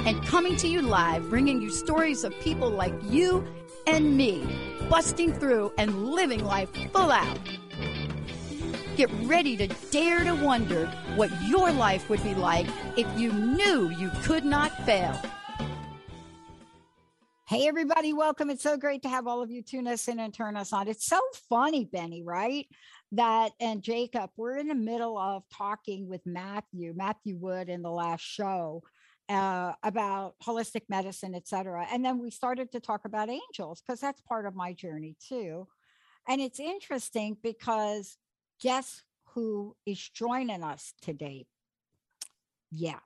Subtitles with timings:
[0.00, 3.46] and coming to you live, bringing you stories of people like you
[3.86, 4.46] and me,
[4.88, 7.38] busting through and living life full out.
[8.96, 13.90] Get ready to dare to wonder what your life would be like if you knew
[13.90, 15.20] you could not fail.
[17.46, 18.50] Hey, everybody, welcome.
[18.50, 20.88] It's so great to have all of you tune us in and turn us on.
[20.88, 22.66] It's so funny, Benny, right?
[23.12, 27.90] That and Jacob, we're in the middle of talking with Matthew, Matthew Wood in the
[27.90, 28.82] last show
[29.28, 31.86] uh, about holistic medicine, et cetera.
[31.90, 35.66] And then we started to talk about angels because that's part of my journey too.
[36.28, 38.16] And it's interesting because
[38.60, 39.02] guess
[39.34, 41.46] who is joining us today?
[42.70, 43.00] Yeah.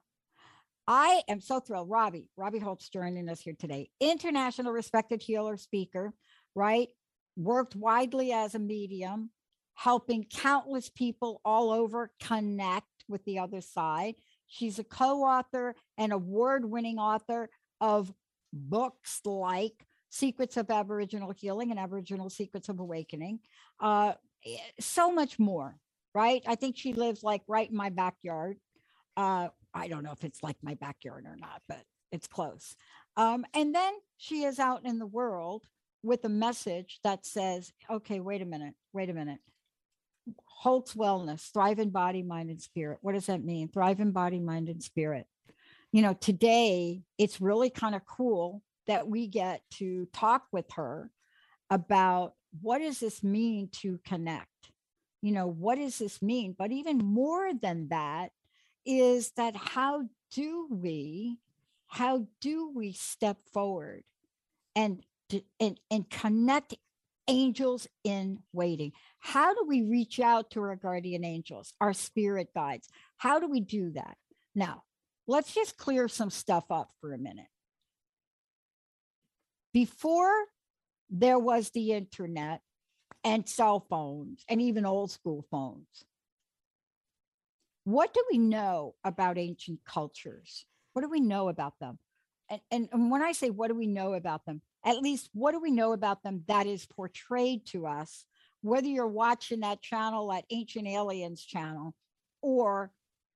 [0.86, 1.90] I am so thrilled.
[1.90, 3.90] Robbie, Robbie Holz joining us here today.
[4.00, 6.14] International respected healer speaker,
[6.54, 6.88] right?
[7.36, 9.30] Worked widely as a medium,
[9.74, 14.14] helping countless people all over connect with the other side.
[14.48, 18.12] She's a co author and award winning author of
[18.52, 23.40] books like Secrets of Aboriginal Healing and Aboriginal Secrets of Awakening.
[23.78, 25.76] Uh, eh, so much more,
[26.14, 26.42] right?
[26.46, 28.58] I think she lives like right in my backyard.
[29.16, 32.74] Uh, I don't know if it's like my backyard or not, but it's close.
[33.16, 35.64] Um, and then she is out in the world
[36.02, 39.40] with a message that says, okay, wait a minute, wait a minute.
[40.44, 42.98] Holz Wellness, thrive in body, mind, and spirit.
[43.02, 43.68] What does that mean?
[43.68, 45.26] Thrive in body, mind, and spirit.
[45.92, 51.10] You know, today it's really kind of cool that we get to talk with her
[51.70, 54.72] about what does this mean to connect?
[55.22, 56.54] You know, what does this mean?
[56.58, 58.30] But even more than that
[58.86, 61.38] is that how do we,
[61.86, 64.04] how do we step forward
[64.74, 65.02] and
[65.60, 66.74] and, and connect
[67.28, 68.92] angels in waiting.
[69.20, 72.88] How do we reach out to our guardian angels, our spirit guides?
[73.18, 74.16] How do we do that?
[74.54, 74.82] Now,
[75.26, 77.46] let's just clear some stuff up for a minute.
[79.72, 80.32] Before
[81.10, 82.62] there was the internet
[83.22, 86.04] and cell phones and even old school phones,
[87.84, 90.66] what do we know about ancient cultures?
[90.92, 91.98] What do we know about them?
[92.50, 95.52] And, and, and when I say what do we know about them, at least what
[95.52, 98.24] do we know about them that is portrayed to us,
[98.62, 101.94] whether you're watching that channel, that Ancient Aliens channel,
[102.40, 102.90] or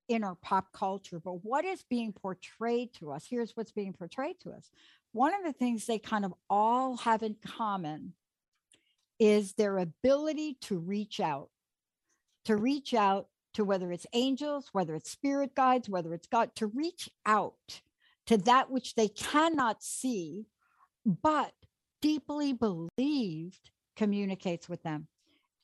[0.09, 1.19] in our pop culture.
[1.19, 3.25] But what is being portrayed to us?
[3.29, 4.69] Here's what's being portrayed to us.
[5.11, 8.13] One of the things they kind of all have in common
[9.19, 11.49] is their ability to reach out,
[12.45, 16.67] to reach out to whether it's angels, whether it's spirit guides, whether it's God, to
[16.67, 17.81] reach out
[18.27, 20.45] to that which they cannot see
[21.05, 21.51] but
[22.01, 25.07] deeply believed communicates with them.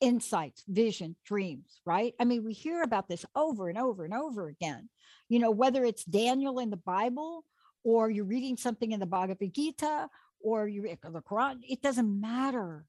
[0.02, 2.14] Insights vision dreams right?
[2.20, 4.90] I mean we hear about this over and over and over again.
[5.28, 7.44] You know whether it's daniel in the bible
[7.84, 10.08] or you're reading something in the bhagavad gita
[10.41, 12.86] or you the quran it doesn't matter.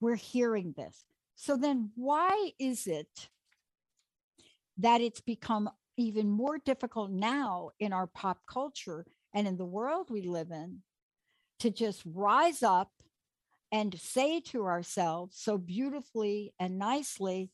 [0.00, 1.04] We're hearing this.
[1.34, 3.28] So then why is it
[4.78, 10.08] that it's become even more difficult now in our pop culture and in the world
[10.10, 10.82] we live in
[11.60, 12.90] to just rise up
[13.72, 17.50] and say to ourselves so beautifully and nicely,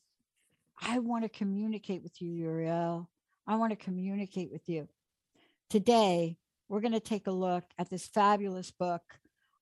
[0.81, 3.09] I want to communicate with you, Uriel.
[3.45, 4.87] I want to communicate with you.
[5.69, 6.37] Today,
[6.69, 9.01] we're going to take a look at this fabulous book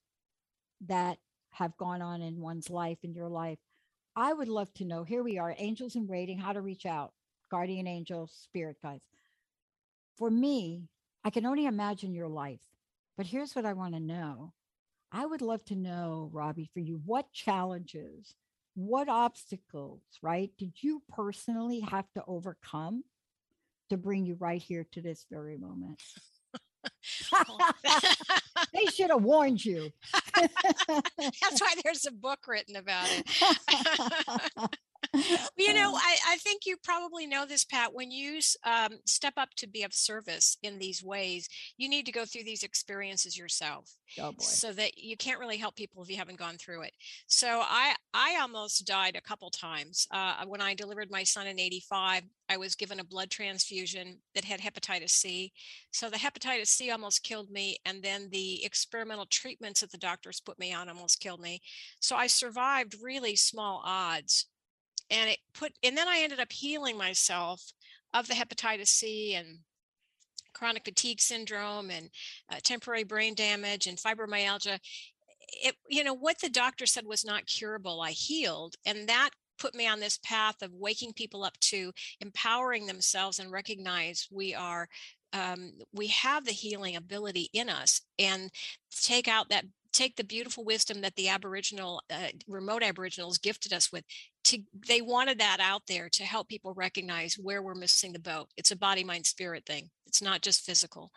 [0.85, 1.17] that
[1.51, 3.59] have gone on in one's life, in your life.
[4.15, 7.13] I would love to know here we are, angels in waiting, how to reach out,
[7.49, 9.03] guardian angels, spirit guides.
[10.17, 10.89] For me,
[11.23, 12.61] I can only imagine your life,
[13.17, 14.53] but here's what I want to know.
[15.11, 18.35] I would love to know, Robbie, for you, what challenges,
[18.75, 23.03] what obstacles, right, did you personally have to overcome
[23.89, 26.01] to bring you right here to this very moment?
[27.33, 27.71] Oh.
[28.73, 29.91] they should have warned you.
[30.35, 34.77] That's why there's a book written about it.
[35.57, 37.93] you know, I, I, think you probably know this, Pat.
[37.93, 41.47] When you um, step up to be of service in these ways,
[41.77, 43.89] you need to go through these experiences yourself,
[44.21, 46.91] oh so that you can't really help people if you haven't gone through it.
[47.27, 51.59] So I, I almost died a couple times uh, when I delivered my son in
[51.59, 52.23] '85.
[52.49, 55.51] I was given a blood transfusion that had hepatitis C.
[55.91, 60.39] So the hepatitis C almost killed me, and then the experimental treatments that the doctors
[60.39, 61.61] put me on almost killed me.
[61.99, 64.47] So I survived really small odds
[65.09, 67.71] and it put and then i ended up healing myself
[68.13, 69.59] of the hepatitis c and
[70.53, 72.09] chronic fatigue syndrome and
[72.51, 74.79] uh, temporary brain damage and fibromyalgia.
[75.63, 79.73] It you know what the doctor said was not curable i healed and that put
[79.73, 84.87] me on this path of waking people up to empowering themselves and recognize we are
[85.33, 88.49] um, we have the healing ability in us and
[88.91, 93.91] take out that take the beautiful wisdom that the aboriginal uh, remote aboriginals gifted us
[93.91, 94.03] with
[94.47, 98.47] to they wanted that out there to help people recognize where we're missing the boat.
[98.55, 99.89] It's a body mind spirit thing.
[100.05, 101.11] It's not just physical.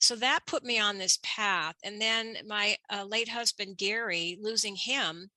[0.00, 4.74] So that put me on this path and then my uh, late husband gary losing
[4.74, 5.30] him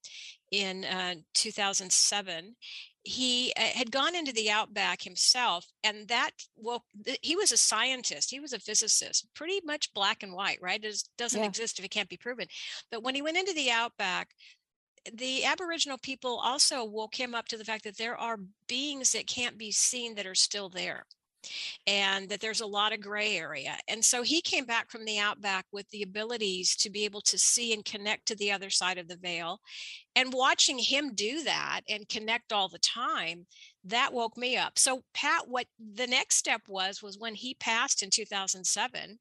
[0.52, 2.56] in uh, 2007
[3.04, 6.86] he uh, had gone into the outback himself and that well
[7.22, 8.32] he was a scientist.
[8.32, 10.84] He was a physicist pretty much black and white right?
[10.84, 11.48] It doesn't yeah.
[11.48, 12.48] exist if it can't be proven.
[12.92, 14.30] But when he went into the outback
[15.14, 19.28] the aboriginal people also woke him up to the fact that there are beings that
[19.28, 21.06] can't be seen that are still there
[21.88, 23.78] and that there's a lot of gray area.
[23.88, 27.38] And so he came back from the outback with the abilities to be able to
[27.38, 29.60] see and connect to the other side of the veil.
[30.16, 33.46] And watching him do that and connect all the time,
[33.84, 34.80] that woke me up.
[34.80, 39.20] So, Pat, what the next step was, was when he passed in 2007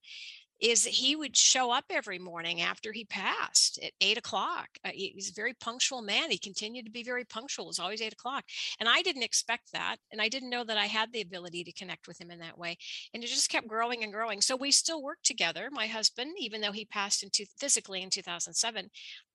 [0.60, 4.68] is that he would show up every morning after he passed at eight o'clock.
[4.84, 6.30] Uh, he's a very punctual man.
[6.30, 7.66] He continued to be very punctual.
[7.66, 8.44] It was always eight o'clock.
[8.78, 9.96] And I didn't expect that.
[10.12, 12.58] And I didn't know that I had the ability to connect with him in that
[12.58, 12.76] way.
[13.12, 14.40] And it just kept growing and growing.
[14.40, 15.68] So we still work together.
[15.70, 18.90] My husband, even though he passed into physically in 2007,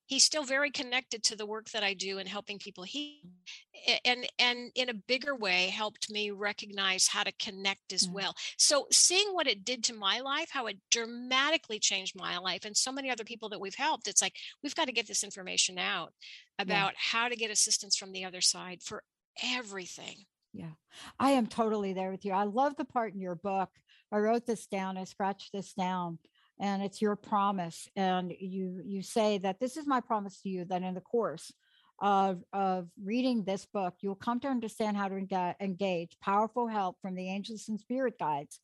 [0.09, 3.29] he's still very connected to the work that I do and helping people heal
[4.03, 8.15] and and in a bigger way helped me recognize how to connect as mm-hmm.
[8.15, 8.35] well.
[8.57, 12.75] So seeing what it did to my life, how it dramatically changed my life and
[12.75, 15.77] so many other people that we've helped, it's like we've got to get this information
[15.77, 16.11] out
[16.57, 17.19] about yeah.
[17.19, 19.03] how to get assistance from the other side for
[19.43, 20.25] everything.
[20.53, 20.71] Yeah.
[21.19, 22.33] I am totally there with you.
[22.33, 23.69] I love the part in your book.
[24.11, 26.17] I wrote this down, I scratched this down
[26.59, 30.65] and it's your promise and you you say that this is my promise to you
[30.65, 31.51] that in the course
[32.01, 37.15] of of reading this book you'll come to understand how to engage powerful help from
[37.15, 38.59] the angels and spirit guides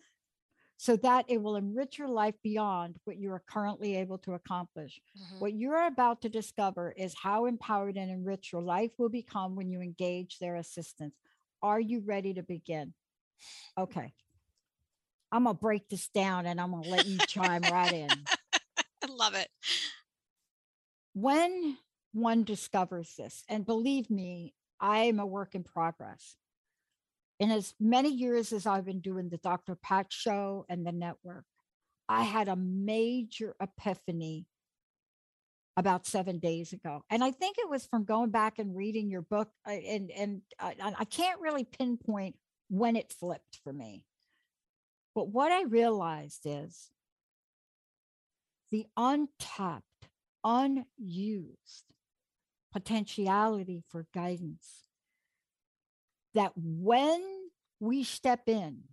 [0.78, 5.00] so that it will enrich your life beyond what you are currently able to accomplish.
[5.18, 5.40] Mm-hmm.
[5.40, 9.70] What you're about to discover is how empowered and enriched your life will become when
[9.70, 11.16] you engage their assistance.
[11.62, 12.94] Are you ready to begin?
[13.78, 14.14] Okay.
[15.32, 18.10] I'm gonna break this down and I'm gonna let you chime right in.
[19.04, 19.50] I love it.
[21.14, 21.78] When
[22.14, 26.36] one discovers this, and believe me, I'm a work in progress.
[27.40, 29.76] In as many years as I've been doing the Dr.
[29.76, 31.44] Pat show and the network,
[32.08, 34.46] I had a major epiphany
[35.78, 37.02] about seven days ago.
[37.10, 39.50] And I think it was from going back and reading your book.
[39.68, 42.36] Uh, and, and uh, I can't really pinpoint
[42.70, 44.06] when it flipped for me.
[45.16, 46.92] But what I realized is
[48.70, 50.10] the untapped,
[50.44, 51.86] unused
[52.74, 54.84] potentiality for guidance.
[56.34, 57.24] That when
[57.80, 58.84] we step in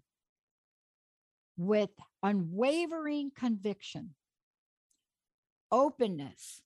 [1.56, 1.90] with
[2.22, 4.14] unwavering conviction,
[5.72, 6.62] openness,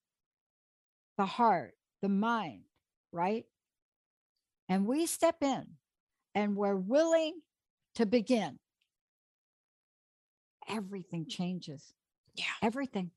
[1.16, 1.72] the heart,
[2.02, 2.64] the mind,
[3.10, 3.46] right?
[4.68, 5.64] And we step in
[6.34, 7.40] and we're willing
[7.94, 8.58] to begin
[10.68, 11.30] everything mm.
[11.30, 11.94] changes.
[12.34, 12.44] Yeah.
[12.62, 13.10] Everything.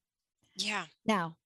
[0.56, 0.86] Yeah.
[1.06, 1.38] Now,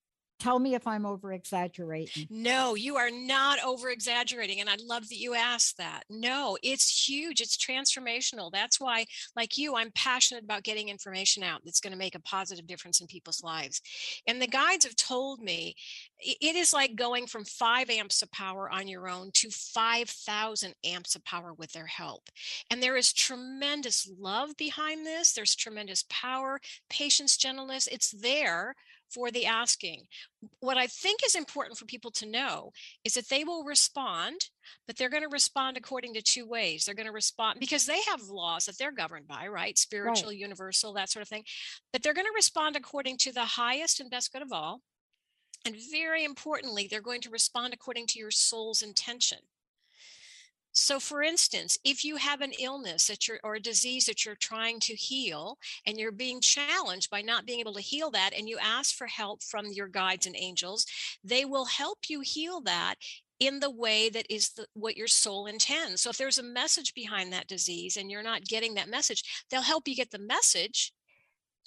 [0.43, 2.27] tell me if I'm over exaggerating.
[2.29, 4.59] No, you are not over exaggerating.
[4.59, 6.03] And I love that you asked that.
[6.09, 7.39] No, it's huge.
[7.39, 8.51] It's transformational.
[8.51, 9.05] That's why,
[9.37, 12.99] like you, I'm passionate about getting information out that's going to make a positive difference
[12.99, 13.81] in people's lives.
[14.27, 15.75] And the guides have told me
[16.19, 21.15] it is like going from five amps of power on your own to 5,000 amps
[21.15, 22.29] of power with their help.
[22.69, 25.33] And there is tremendous love behind this.
[25.33, 26.59] There's tremendous power,
[26.89, 27.87] patience, gentleness.
[27.87, 28.75] It's there
[29.13, 30.05] for the asking.
[30.59, 32.71] What I think is important for people to know
[33.03, 34.49] is that they will respond,
[34.87, 36.85] but they're going to respond according to two ways.
[36.85, 39.77] They're going to respond because they have laws that they're governed by, right?
[39.77, 40.37] Spiritual, right.
[40.37, 41.43] universal, that sort of thing.
[41.91, 44.81] But they're going to respond according to the highest and best good of all.
[45.65, 49.39] And very importantly, they're going to respond according to your soul's intention.
[50.83, 54.35] So, for instance, if you have an illness that you're or a disease that you're
[54.35, 58.49] trying to heal and you're being challenged by not being able to heal that, and
[58.49, 60.85] you ask for help from your guides and angels,
[61.23, 62.95] they will help you heal that
[63.39, 66.01] in the way that is the, what your soul intends.
[66.01, 69.61] So, if there's a message behind that disease and you're not getting that message, they'll
[69.61, 70.91] help you get the message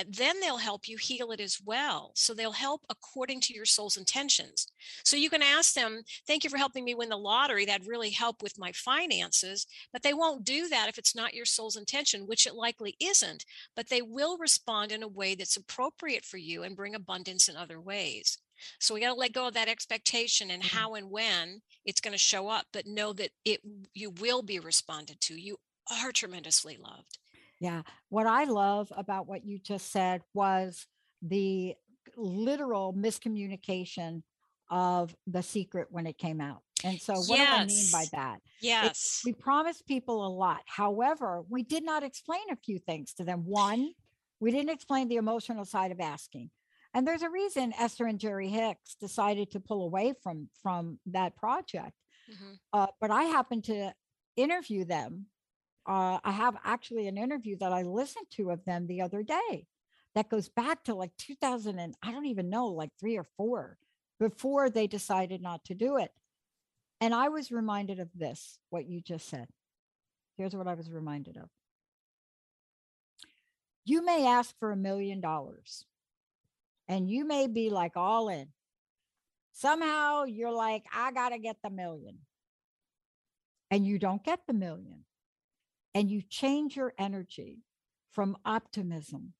[0.08, 2.12] then they'll help you heal it as well.
[2.14, 4.66] So they'll help according to your soul's intentions.
[5.04, 7.64] So you can ask them, Thank you for helping me win the lottery.
[7.64, 9.66] That'd really help with my finances.
[9.92, 13.44] But they won't do that if it's not your soul's intention, which it likely isn't.
[13.74, 17.56] But they will respond in a way that's appropriate for you and bring abundance in
[17.56, 18.38] other ways.
[18.80, 20.76] So we got to let go of that expectation and mm-hmm.
[20.76, 23.60] how and when it's going to show up, but know that it
[23.94, 25.40] you will be responded to.
[25.40, 25.58] You
[25.90, 27.18] are tremendously loved.
[27.60, 27.82] Yeah.
[28.08, 30.86] What I love about what you just said was
[31.22, 31.74] the
[32.16, 34.22] literal miscommunication
[34.70, 36.62] of the secret when it came out.
[36.84, 37.56] And so, what yes.
[37.56, 38.40] do I mean by that?
[38.60, 39.22] Yes.
[39.24, 40.60] It, we promised people a lot.
[40.66, 43.44] However, we did not explain a few things to them.
[43.46, 43.92] One,
[44.40, 46.50] we didn't explain the emotional side of asking.
[46.92, 51.36] And there's a reason Esther and Jerry Hicks decided to pull away from from that
[51.36, 51.92] project.
[52.30, 52.52] Mm-hmm.
[52.72, 53.92] Uh, but I happened to
[54.36, 55.26] interview them
[55.86, 59.66] uh, I have actually an interview that I listened to of them the other day
[60.14, 63.78] that goes back to like 2000 and I don't even know, like three or four
[64.18, 66.10] before they decided not to do it.
[67.00, 69.46] And I was reminded of this, what you just said.
[70.38, 71.48] Here's what I was reminded of.
[73.84, 75.84] You may ask for a million dollars
[76.88, 78.48] and you may be like all in.
[79.52, 82.18] Somehow you're like, I got to get the million.
[83.70, 85.05] And you don't get the million
[85.96, 87.62] and you change your energy
[88.12, 89.32] from optimism,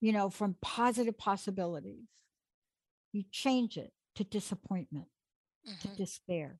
[0.00, 2.08] you know, from positive possibilities,
[3.12, 5.06] you change it to disappointment,
[5.64, 5.88] mm-hmm.
[5.88, 6.58] to despair.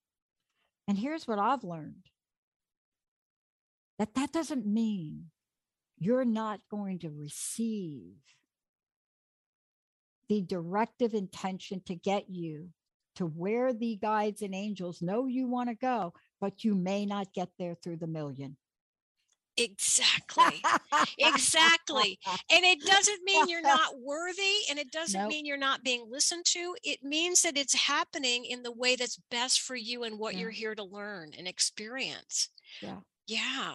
[0.86, 2.06] And here's what I've learned
[3.98, 5.24] that that doesn't mean
[5.98, 8.14] you're not going to receive
[10.28, 12.68] the directive intention to get you
[13.16, 17.34] to where the guides and angels know you want to go, but you may not
[17.34, 18.56] get there through the million.
[19.58, 20.62] Exactly.
[21.18, 22.18] exactly.
[22.50, 25.28] And it doesn't mean you're not worthy and it doesn't nope.
[25.30, 26.76] mean you're not being listened to.
[26.82, 30.40] It means that it's happening in the way that's best for you and what yeah.
[30.40, 32.50] you're here to learn and experience.
[32.80, 32.98] Yeah.
[33.26, 33.74] Yeah.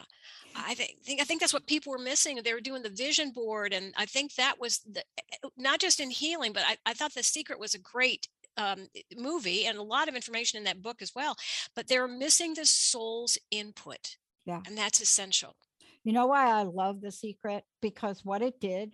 [0.56, 2.40] I think I think that's what people were missing.
[2.44, 5.80] They were doing the vision board, and I think that was the, eh, eh, not
[5.80, 8.88] just in healing, but I, I thought the secret was a great um,
[9.18, 11.36] movie and a lot of information in that book as well.
[11.75, 15.56] But they're missing the soul's input, yeah, and that's essential.
[16.03, 17.63] You know why I love The Secret?
[17.81, 18.93] Because what it did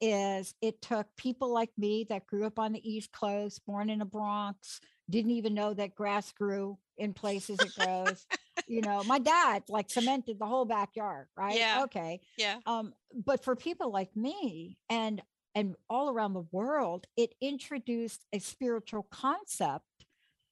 [0.00, 3.98] is it took people like me that grew up on the East Coast, born in
[3.98, 8.26] the Bronx, didn't even know that grass grew in places it grows.
[8.66, 11.56] you know, my dad like cemented the whole backyard, right?
[11.56, 11.82] Yeah.
[11.84, 12.20] Okay.
[12.36, 12.56] Yeah.
[12.66, 12.92] Um,
[13.24, 15.22] but for people like me and
[15.54, 19.84] and all around the world, it introduced a spiritual concept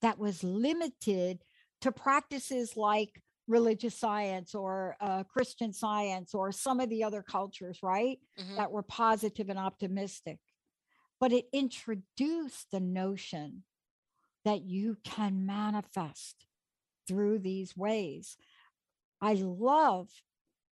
[0.02, 1.44] that was limited
[1.82, 7.78] to practices like religious science or uh, Christian science or some of the other cultures,
[7.82, 8.18] right?
[8.40, 8.56] Mm-hmm.
[8.56, 10.38] That were positive and optimistic.
[11.20, 13.62] But it introduced the notion
[14.44, 16.46] that you can manifest
[17.08, 18.36] through these ways.
[19.20, 20.08] I love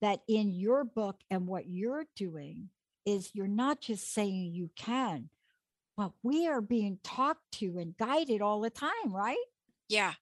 [0.02, 2.70] that in your book and what you're doing
[3.06, 5.30] is you're not just saying you can,
[5.98, 9.38] but we are being talked to and guided all the time, right?
[9.90, 10.14] Yeah,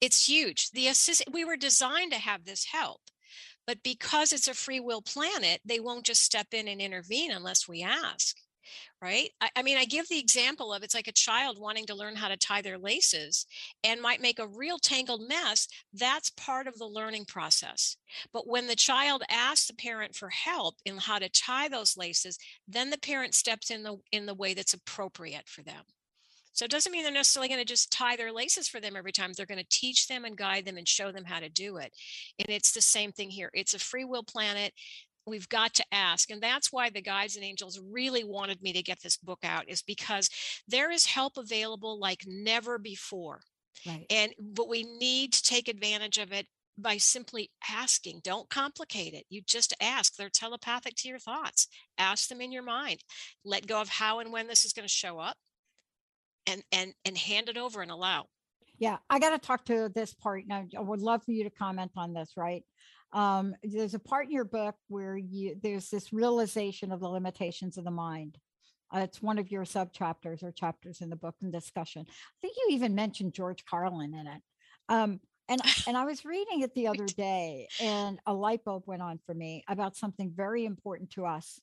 [0.00, 0.70] it's huge.
[0.70, 3.00] The assist we were designed to have this help.
[3.66, 7.68] But because it's a free will planet, they won't just step in and intervene unless
[7.68, 8.36] we ask.
[9.00, 9.30] Right.
[9.40, 12.16] I, I, mean, I give the example of it's like a child wanting to learn
[12.16, 13.46] how to tie their laces
[13.84, 15.68] and might make a real tangled mess.
[15.94, 17.96] That's part of the learning process.
[18.32, 22.38] But when the child asks the parent for help in how to tie those laces,
[22.66, 25.84] then the parent steps in the in the way that's appropriate for them
[26.58, 29.12] So it doesn't mean they're necessarily going to just tie their laces for them every
[29.12, 29.32] time.
[29.32, 31.92] They're going to teach them and guide them and show them how to do it.
[32.40, 33.48] And it's the same thing here.
[33.54, 34.72] It's a free will planet.
[35.24, 36.32] We've got to ask.
[36.32, 39.68] And that's why the guides and angels really wanted me to get this book out,
[39.68, 40.30] is because
[40.66, 43.38] there is help available like never before.
[43.86, 44.06] Right.
[44.10, 48.22] And but we need to take advantage of it by simply asking.
[48.24, 49.26] Don't complicate it.
[49.30, 50.16] You just ask.
[50.16, 51.68] They're telepathic to your thoughts.
[51.98, 53.04] Ask them in your mind.
[53.44, 55.36] Let go of how and when this is going to show up
[56.48, 58.26] and and and hand it over and allow.
[58.78, 61.50] Yeah i got to talk to this part now i would love for you to
[61.50, 62.64] comment on this right?
[63.12, 67.78] Um, there's a part in your book where you there's this realization of the limitations
[67.78, 68.36] of the mind.
[68.94, 72.06] Uh, it's one of your sub chapters or chapters in the book and discussion.
[72.08, 74.42] I think you even mentioned george carlin in it.
[74.88, 79.02] Um, and and i was reading it the other day and a light bulb went
[79.02, 81.60] on for me about something very important to us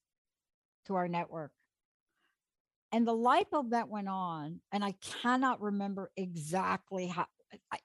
[0.88, 1.52] to our network
[2.96, 7.26] and the light bulb that went on, and I cannot remember exactly how.
[7.70, 7.80] I,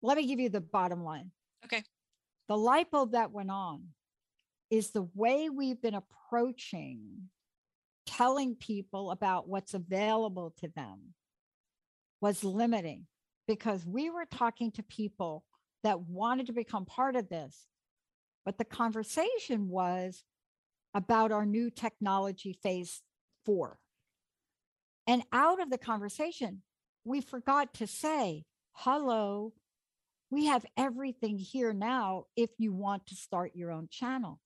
[0.00, 1.30] let me give you the bottom line.
[1.66, 1.82] Okay.
[2.48, 3.88] The light bulb that went on
[4.70, 7.28] is the way we've been approaching
[8.06, 11.12] telling people about what's available to them
[12.22, 13.06] was limiting
[13.46, 15.44] because we were talking to people
[15.84, 17.66] that wanted to become part of this.
[18.46, 20.24] But the conversation was
[20.94, 23.02] about our new technology phase
[23.44, 23.78] four.
[25.06, 26.62] And out of the conversation,
[27.04, 29.52] we forgot to say, hello,
[30.30, 34.40] we have everything here now if you want to start your own channel.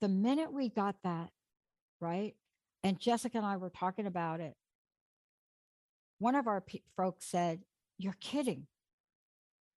[0.00, 1.30] The minute we got that,
[2.00, 2.34] right?
[2.82, 4.54] And Jessica and I were talking about it.
[6.18, 6.64] One of our
[6.96, 7.60] folks said,
[7.98, 8.66] You're kidding.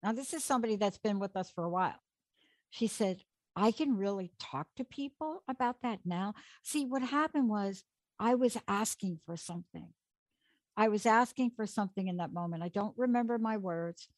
[0.03, 1.99] Now, this is somebody that's been with us for a while.
[2.71, 3.23] She said,
[3.57, 6.35] I can really talk to people about that now.
[6.63, 7.83] See, what happened was
[8.19, 9.89] I was asking for something.
[10.77, 12.63] I was asking for something in that moment.
[12.63, 14.09] I don't remember my words.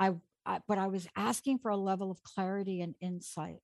[0.00, 0.14] I,
[0.46, 3.60] I, but I was asking for a level of clarity and insight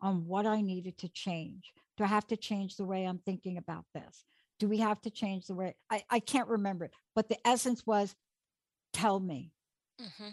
[0.00, 1.72] on what I needed to change.
[1.96, 4.24] Do I have to change the way I'm thinking about this?
[4.58, 7.86] Do we have to change the way I, I can't remember it, but the essence
[7.86, 8.14] was
[8.92, 9.52] tell me.
[10.00, 10.30] Mm-hmm.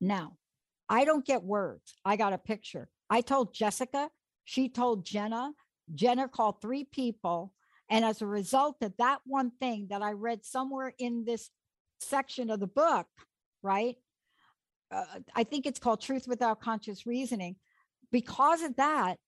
[0.00, 0.36] Now,
[0.88, 1.94] I don't get words.
[2.04, 2.88] I got a picture.
[3.08, 4.10] I told Jessica,
[4.44, 5.52] she told Jenna,
[5.94, 7.52] Jenna called three people
[7.90, 11.50] and as a result of that one thing that I read somewhere in this
[11.98, 13.06] section of the book,
[13.62, 13.96] right?
[14.92, 17.56] Uh, I think it's called Truth Without Conscious Reasoning.
[18.12, 19.18] Because of that,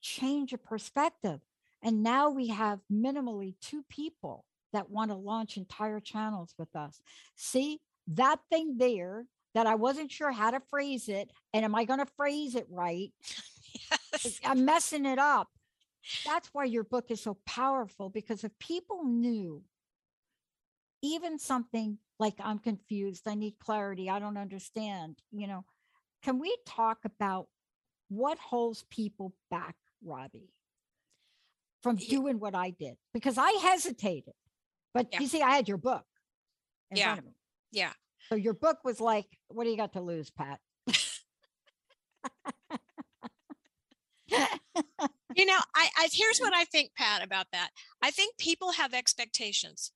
[0.00, 1.40] change of perspective.
[1.82, 7.00] And now we have minimally two people that want to launch entire channels with us.
[7.36, 11.30] See that thing there that I wasn't sure how to phrase it.
[11.52, 13.12] And am I going to phrase it right?
[14.12, 14.38] Yes.
[14.44, 15.48] I'm messing it up
[16.24, 19.62] that's why your book is so powerful because if people knew
[21.02, 25.64] even something like I'm confused, I need clarity, I don't understand, you know,
[26.22, 27.48] can we talk about
[28.08, 30.52] what holds people back, Robbie,
[31.82, 32.96] from doing what I did?
[33.12, 34.34] Because I hesitated,
[34.94, 35.20] but yeah.
[35.20, 36.04] you see, I had your book
[36.92, 37.06] yeah.
[37.06, 37.32] front of me.
[37.72, 37.92] Yeah.
[38.28, 40.60] So your book was like, what do you got to lose, Pat?
[45.36, 47.70] you know, I, I here's what I think, Pat, about that.
[48.02, 49.92] I think people have expectations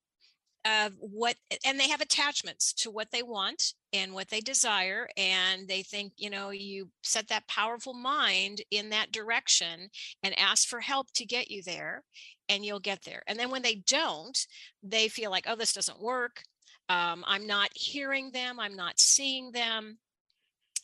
[0.67, 5.69] of what and they have attachments to what they want and what they desire and
[5.69, 9.89] they think you know you set that powerful mind in that direction
[10.25, 12.03] and ask for help to get you there
[12.49, 13.23] and you'll get there.
[13.27, 14.39] And then when they don't
[14.83, 16.43] they feel like oh this doesn't work.
[16.89, 18.59] Um, i'm not hearing them.
[18.61, 19.99] I'm not seeing them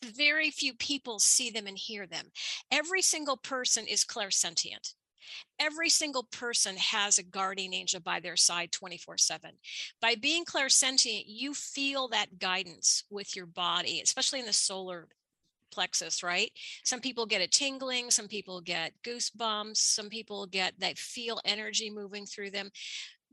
[0.04, 2.26] very few people see them and hear them.
[2.70, 4.94] Every single person is clairsentient.
[5.58, 9.52] Every single person has a guardian angel by their side 24 7.
[10.00, 15.08] By being clairsentient, you feel that guidance with your body, especially in the solar
[15.72, 16.50] plexus, right?
[16.84, 21.90] Some people get a tingling, some people get goosebumps, some people get that feel energy
[21.90, 22.70] moving through them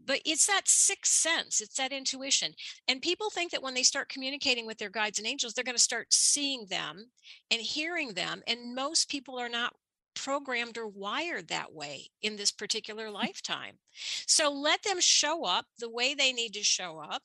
[0.06, 2.54] but it's that sixth sense it's that intuition
[2.88, 5.76] and people think that when they start communicating with their guides and angels they're going
[5.76, 7.06] to start seeing them
[7.52, 9.74] and hearing them and most people are not
[10.16, 13.76] programmed or wired that way in this particular lifetime.
[14.28, 17.24] So let them show up the way they need to show up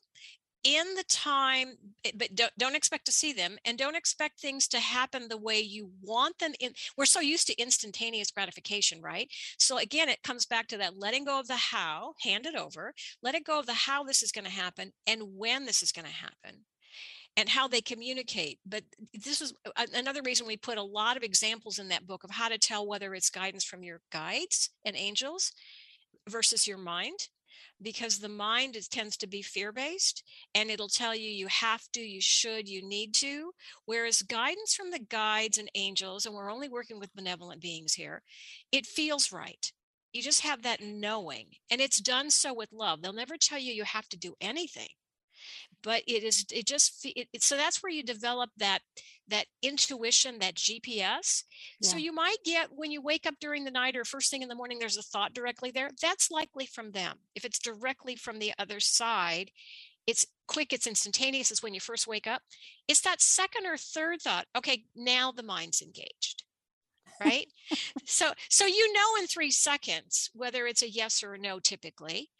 [0.64, 1.74] in the time
[2.04, 5.36] eh, but don't, don't expect to see them and don't expect things to happen the
[5.36, 9.28] way you want them in we're so used to instantaneous gratification right?
[9.58, 12.94] So again it comes back to that letting go of the how hand it over
[13.22, 15.92] let it go of the how this is going to happen and when this is
[15.92, 16.64] going to happen
[17.36, 18.58] and how they communicate.
[18.64, 19.54] But this is
[19.94, 22.86] another reason we put a lot of examples in that book of how to tell
[22.86, 25.52] whether it's guidance from your guides and angels
[26.28, 27.28] versus your mind
[27.80, 30.22] because the mind is, tends to be fear based
[30.54, 33.52] and it'll tell you you have to, you should, you need to.
[33.84, 38.22] Whereas guidance from the guides and angels, and we're only working with benevolent beings here,
[38.72, 39.72] it feels right.
[40.12, 43.02] You just have that knowing, and it's done so with love.
[43.02, 44.88] They'll never tell you you have to do anything
[45.84, 48.80] but it is it just it, it, so that's where you develop that
[49.28, 51.44] that intuition that gps
[51.80, 51.88] yeah.
[51.88, 54.48] so you might get when you wake up during the night or first thing in
[54.48, 57.18] the morning there's a thought directly there that's likely from them.
[57.34, 59.50] If it's directly from the other side
[60.06, 62.42] it's quick it's instantaneous it's when you first wake up.
[62.88, 66.43] It's that second or third thought okay now the mind's engaged
[67.20, 67.46] right?
[68.04, 72.30] So so you know in 3 seconds whether it's a yes or a no typically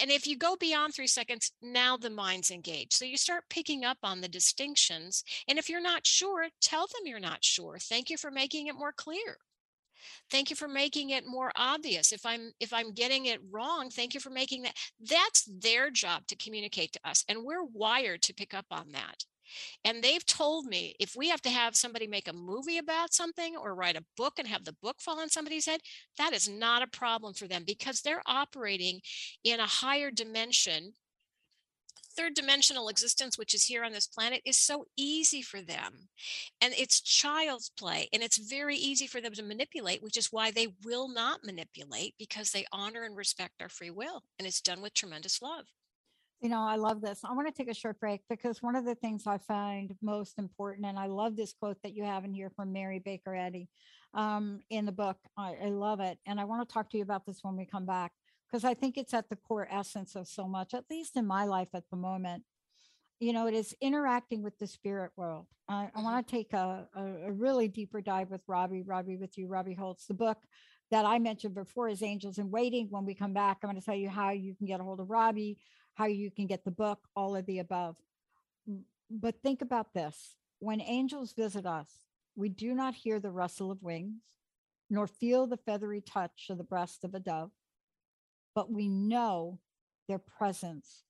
[0.00, 2.92] and if you go beyond 3 seconds now the mind's engaged.
[2.92, 7.06] So you start picking up on the distinctions and if you're not sure tell them
[7.06, 7.78] you're not sure.
[7.78, 9.38] Thank you for making it more clear.
[10.30, 12.12] Thank you for making it more obvious.
[12.12, 16.26] If i'm if i'm getting it wrong thank you for making that that's their job
[16.26, 19.24] to communicate to us and we're wired to pick up on that
[19.84, 23.56] and they've told me if we have to have somebody make a movie about something
[23.56, 25.80] or write a book and have the book fall on somebody's head,
[26.18, 29.00] that is not a problem for them because they're operating
[29.44, 30.92] in a higher dimension.
[32.16, 36.08] Third dimensional existence, which is here on this planet, is so easy for them.
[36.60, 38.08] And it's child's play.
[38.12, 42.14] And it's very easy for them to manipulate, which is why they will not manipulate
[42.18, 44.24] because they honor and respect our free will.
[44.38, 45.66] And it's done with tremendous love.
[46.40, 47.20] You know, I love this.
[47.22, 50.38] I want to take a short break because one of the things I find most
[50.38, 53.68] important, and I love this quote that you have in here from Mary Baker Eddy
[54.14, 55.18] um, in the book.
[55.36, 56.18] I, I love it.
[56.26, 58.12] And I want to talk to you about this when we come back
[58.50, 61.44] because I think it's at the core essence of so much, at least in my
[61.44, 62.44] life at the moment.
[63.18, 65.46] You know, it is interacting with the spirit world.
[65.68, 69.36] I, I want to take a, a, a really deeper dive with Robbie, Robbie with
[69.36, 70.06] you, Robbie Holz.
[70.08, 70.38] The book
[70.90, 72.88] that I mentioned before is Angels in Waiting.
[72.90, 75.00] When we come back, I'm going to tell you how you can get a hold
[75.00, 75.58] of Robbie,
[75.94, 77.96] how you can get the book, all of the above.
[79.10, 81.90] But think about this when angels visit us,
[82.36, 84.22] we do not hear the rustle of wings,
[84.88, 87.50] nor feel the feathery touch of the breast of a dove,
[88.54, 89.58] but we know
[90.08, 91.04] their presence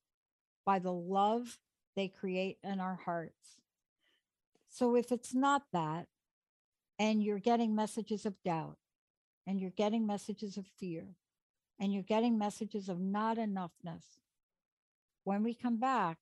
[0.65, 1.59] by the love
[1.97, 3.61] they create in our hearts.
[4.69, 6.07] So if it's not that,
[6.99, 8.77] and you're getting messages of doubt,
[9.47, 11.17] and you're getting messages of fear,
[11.81, 14.21] and you're getting messages of not enoughness,
[15.25, 16.19] when we come back,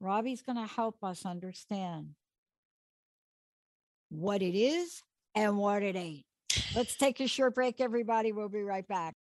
[0.00, 2.10] Robbie's going to help us understand
[4.08, 5.02] what it is
[5.34, 6.24] and what it ain't.
[6.74, 8.32] Let's take a short break, everybody.
[8.32, 9.14] We'll be right back.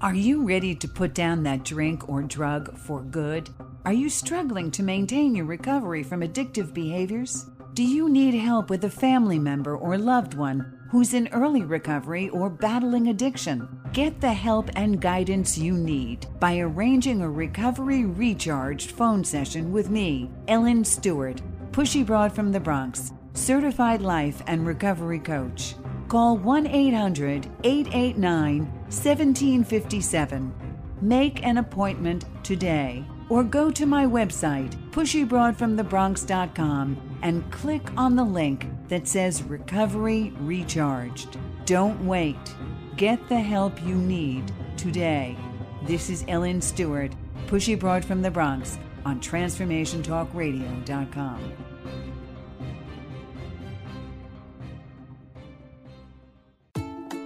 [0.00, 3.50] Are you ready to put down that drink or drug for good?
[3.84, 7.46] Are you struggling to maintain your recovery from addictive behaviors?
[7.74, 12.28] Do you need help with a family member or loved one who's in early recovery
[12.30, 13.68] or battling addiction.
[13.92, 19.88] Get the help and guidance you need by arranging a recovery recharged phone session with
[19.88, 25.76] me, Ellen Stewart, Pushy Broad from the Bronx, certified life and recovery coach.
[26.08, 30.54] Call 1 800 889 1757.
[31.00, 38.66] Make an appointment today or go to my website, pushybroadfromthebronx.com, and click on the link
[38.88, 41.38] that says Recovery Recharged.
[41.64, 42.36] Don't wait.
[42.96, 45.38] Get the help you need today.
[45.84, 47.12] This is Ellen Stewart,
[47.46, 51.52] Pushy Broad from the Bronx on TransformationTalkRadio.com.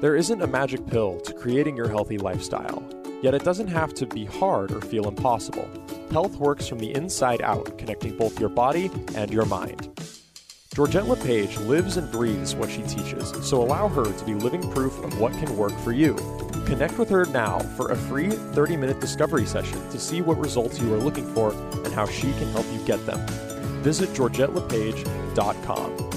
[0.01, 2.83] There isn't a magic pill to creating your healthy lifestyle,
[3.23, 5.69] yet it doesn't have to be hard or feel impossible.
[6.11, 9.89] Health works from the inside out, connecting both your body and your mind.
[10.75, 14.99] Georgette LePage lives and breathes what she teaches, so allow her to be living proof
[15.05, 16.17] of what can work for you.
[16.67, 20.81] Connect with her now for a free 30 minute discovery session to see what results
[20.81, 23.25] you are looking for and how she can help you get them.
[23.83, 26.14] Visit GeorgetteLePage.com.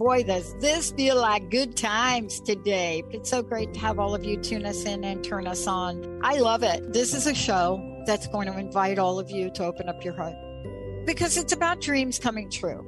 [0.00, 3.04] Boy, does this feel like good times today.
[3.10, 6.22] It's so great to have all of you tune us in and turn us on.
[6.24, 6.94] I love it.
[6.94, 10.14] This is a show that's going to invite all of you to open up your
[10.14, 10.36] heart
[11.04, 12.82] because it's about dreams coming true.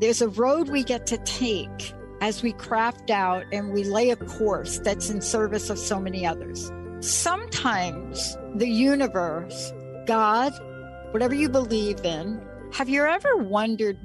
[0.00, 4.16] There's a road we get to take as we craft out and we lay a
[4.16, 6.72] course that's in service of so many others.
[6.98, 9.72] Sometimes the universe,
[10.08, 10.52] God,
[11.12, 13.98] whatever you believe in, have you ever wondered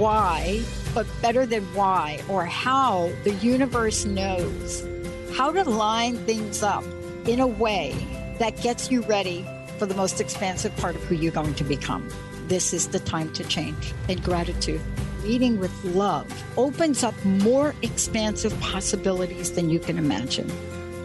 [0.00, 0.62] why,
[0.94, 4.86] but better than why, or how the universe knows
[5.34, 6.84] how to line things up
[7.26, 7.94] in a way
[8.38, 9.46] that gets you ready
[9.78, 12.08] for the most expansive part of who you're going to become?
[12.50, 13.94] this is the time to change.
[14.08, 14.82] And gratitude.
[15.22, 20.50] leading with love opens up more expansive possibilities than you can imagine.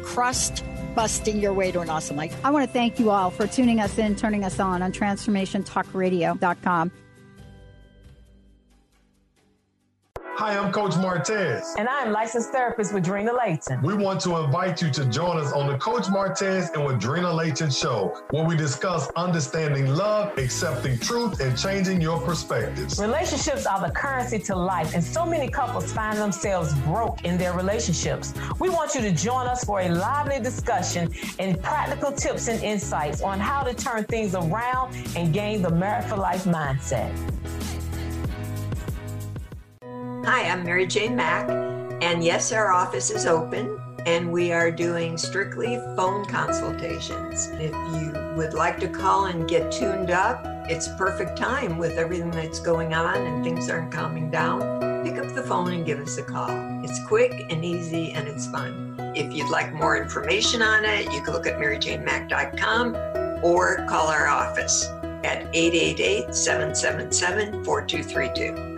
[0.03, 0.63] Crust
[0.95, 2.33] busting your way to an awesome life.
[2.45, 6.91] I want to thank you all for tuning us in, turning us on on transformationtalkradio.com.
[10.37, 11.75] Hi, I'm Coach Martez.
[11.77, 13.81] And I'm licensed therapist with Drina Layton.
[13.81, 17.33] We want to invite you to join us on the Coach Martez and with Drina
[17.33, 22.99] Layton show, where we discuss understanding love, accepting truth, and changing your perspectives.
[22.99, 27.53] Relationships are the currency to life, and so many couples find themselves broke in their
[27.53, 28.33] relationships.
[28.59, 33.21] We want you to join us for a lively discussion and practical tips and insights
[33.21, 37.09] on how to turn things around and gain the merit for life mindset.
[40.25, 41.47] Hi, I'm Mary Jane Mack,
[42.01, 47.47] and yes, our office is open and we are doing strictly phone consultations.
[47.59, 52.31] If you would like to call and get tuned up, it's perfect time with everything
[52.31, 55.05] that's going on and things aren't calming down.
[55.05, 56.49] Pick up the phone and give us a call.
[56.83, 58.95] It's quick and easy and it's fun.
[59.15, 62.95] If you'd like more information on it, you can look at maryjanemack.com
[63.45, 64.85] or call our office
[65.23, 68.74] at 888 777 4232.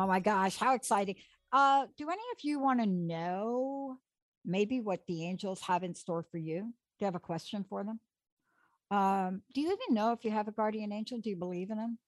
[0.00, 1.16] Oh my gosh, how exciting.
[1.52, 3.98] Uh, do any of you want to know
[4.46, 6.60] maybe what the angels have in store for you?
[6.62, 8.00] Do you have a question for them?
[8.90, 11.18] Um, do you even know if you have a guardian angel?
[11.18, 11.98] Do you believe in them?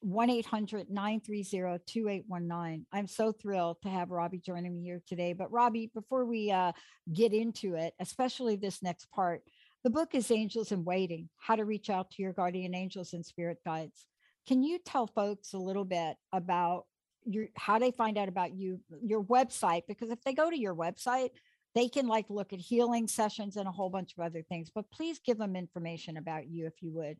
[0.00, 2.86] 1 800 930 2819.
[2.92, 5.32] I'm so thrilled to have Robbie joining me here today.
[5.32, 6.72] But, Robbie, before we uh,
[7.12, 9.42] get into it, especially this next part,
[9.84, 13.24] the book is Angels in Waiting How to Reach Out to Your Guardian Angels and
[13.24, 14.04] Spirit Guides.
[14.48, 16.86] Can you tell folks a little bit about
[17.24, 20.74] your how they find out about you your website because if they go to your
[20.74, 21.30] website
[21.74, 24.90] they can like look at healing sessions and a whole bunch of other things but
[24.90, 27.16] please give them information about you if you would.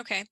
[0.00, 0.24] Okay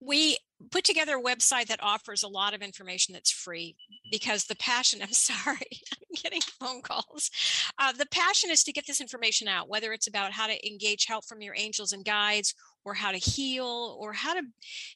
[0.00, 0.36] we
[0.70, 3.76] put together a website that offers a lot of information that's free
[4.10, 7.30] because the passion i'm sorry i'm getting phone calls.
[7.78, 11.06] Uh, the passion is to get this information out whether it's about how to engage
[11.06, 12.54] help from your angels and guides
[12.86, 14.42] or how to heal or how to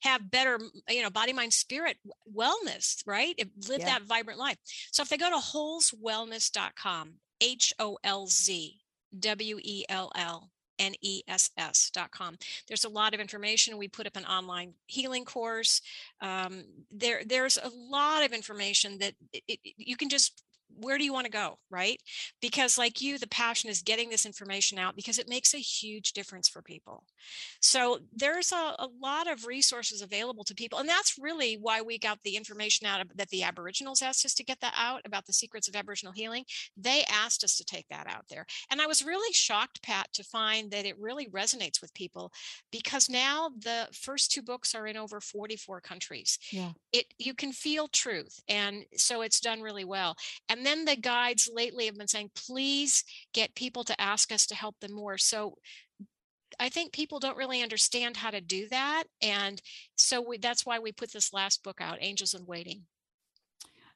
[0.02, 0.58] have better
[0.88, 1.96] you know body mind spirit
[2.34, 3.34] wellness right?
[3.68, 3.86] Live yeah.
[3.86, 4.56] that vibrant life.
[4.92, 8.76] So if they go to holzwellness.com h-o-l-z
[9.18, 12.38] w-e-l-l N-E-S-S.com.
[12.66, 13.76] There's a lot of information.
[13.76, 15.82] We put up an online healing course.
[16.20, 20.42] Um, there, there's a lot of information that it, it, you can just
[20.80, 22.00] where do you want to go right?
[22.40, 26.12] Because like you the passion is getting this information out because it makes a huge
[26.12, 27.04] difference for people.
[27.60, 31.98] So there's a, a, lot of resources available to people and that's really why we
[31.98, 35.26] got the information out of, that the aboriginals asked us to get that out about
[35.26, 36.44] the secrets of aboriginal healing.
[36.76, 38.46] They asked us to take that out there.
[38.70, 42.32] And i was really shocked pat to find that it really resonates with people
[42.72, 46.38] because now the first two books are in over 44 countries.
[46.50, 46.72] Yeah.
[46.92, 50.16] It you can feel truth and so it's done really well.
[50.48, 53.04] And and then the guides lately have been saying, please
[53.34, 55.18] get people to ask us to help them more.
[55.18, 55.56] So
[56.58, 59.04] I think people don't really understand how to do that.
[59.20, 59.60] And
[59.96, 62.82] so we, that's why we put this last book out, Angels in Waiting.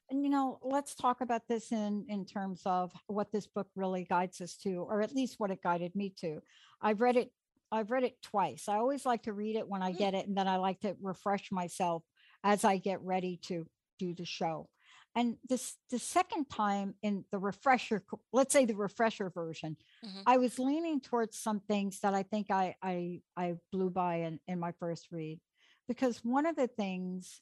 [0.09, 4.03] And you know, let's talk about this in in terms of what this book really
[4.03, 6.41] guides us to, or at least what it guided me to.
[6.79, 7.31] I've read it.
[7.71, 8.65] I've read it twice.
[8.69, 9.97] I always like to read it when I mm.
[9.97, 12.03] get it, and then I like to refresh myself
[12.43, 13.65] as I get ready to
[13.97, 14.69] do the show.
[15.15, 20.19] And this the second time in the refresher, let's say the refresher version, mm-hmm.
[20.27, 24.39] I was leaning towards some things that I think I I I blew by in,
[24.47, 25.39] in my first read.
[25.87, 27.41] Because one of the things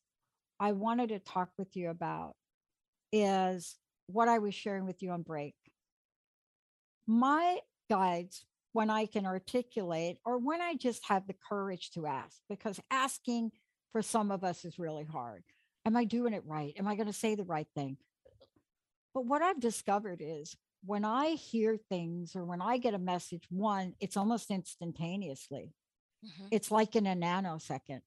[0.59, 2.35] I wanted to talk with you about
[3.11, 3.75] is
[4.07, 5.55] what I was sharing with you on break.
[7.07, 7.57] My
[7.89, 12.79] guides, when I can articulate or when I just have the courage to ask, because
[12.91, 13.51] asking
[13.91, 15.43] for some of us is really hard
[15.85, 16.73] am I doing it right?
[16.77, 17.97] Am I going to say the right thing?
[19.13, 23.43] But what I've discovered is when I hear things or when I get a message,
[23.49, 25.73] one, it's almost instantaneously.
[26.25, 26.47] Mm-hmm.
[26.51, 28.01] It's like in a nanosecond.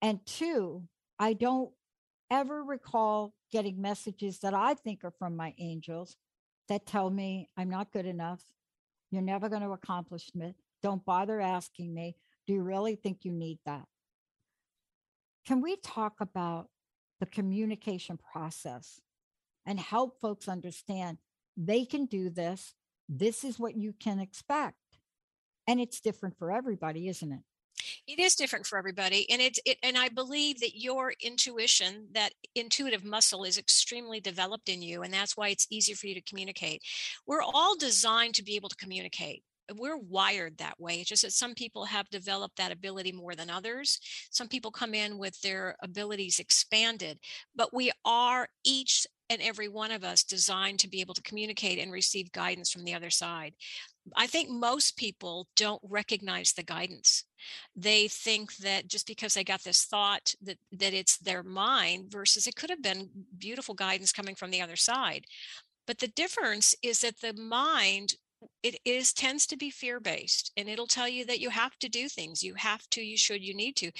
[0.00, 0.84] And two,
[1.18, 1.70] I don't
[2.30, 6.16] ever recall getting messages that I think are from my angels
[6.68, 8.42] that tell me I'm not good enough.
[9.10, 10.54] You're never going to accomplish it.
[10.82, 12.16] Don't bother asking me.
[12.46, 13.84] Do you really think you need that?
[15.46, 16.68] Can we talk about
[17.20, 19.00] the communication process
[19.66, 21.18] and help folks understand
[21.56, 22.74] they can do this?
[23.08, 24.76] This is what you can expect.
[25.66, 27.40] And it's different for everybody, isn't it?
[28.06, 32.32] it is different for everybody and it's it and i believe that your intuition that
[32.54, 36.20] intuitive muscle is extremely developed in you and that's why it's easier for you to
[36.22, 36.82] communicate
[37.26, 39.42] we're all designed to be able to communicate
[39.76, 41.00] we're wired that way.
[41.00, 44.00] It's just that some people have developed that ability more than others.
[44.30, 47.18] Some people come in with their abilities expanded,
[47.54, 51.78] but we are each and every one of us designed to be able to communicate
[51.78, 53.54] and receive guidance from the other side.
[54.14, 57.24] I think most people don't recognize the guidance.
[57.74, 62.46] They think that just because they got this thought that that it's their mind versus
[62.46, 65.24] it could have been beautiful guidance coming from the other side.
[65.86, 68.14] But the difference is that the mind
[68.62, 71.88] it is tends to be fear based and it'll tell you that you have to
[71.88, 73.90] do things you have to you should you need to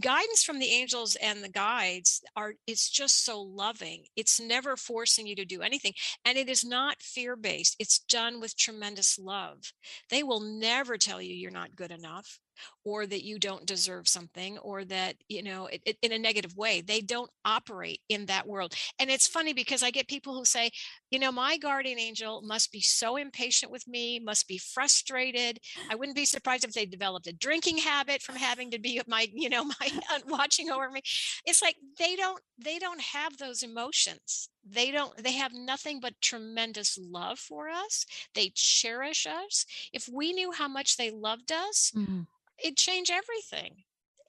[0.00, 4.04] guidance from the angels and the guides are it's just so loving.
[4.16, 8.40] It's never forcing you to do anything and it is not fear based it's done
[8.40, 9.72] with tremendous love.
[10.10, 12.38] They will never tell you you're not good enough
[12.84, 16.56] or that you don't deserve something or that you know it, it, in a negative
[16.56, 16.80] way.
[16.80, 18.74] They don't operate in that world.
[18.98, 20.70] And it's funny because i get people who say
[21.10, 25.58] you know my guardian angel must be so impatient with me must be frustrated.
[25.90, 29.28] I wouldn't be surprised if they developed a drinking habit from having to be my
[29.32, 29.79] you know my
[30.28, 31.00] watching over me.
[31.44, 34.48] It's like they don't they don't have those emotions.
[34.64, 38.06] They don't they have nothing but tremendous love for us.
[38.34, 39.64] They cherish us.
[39.92, 42.22] If we knew how much they loved us mm-hmm
[42.62, 43.76] it changed everything.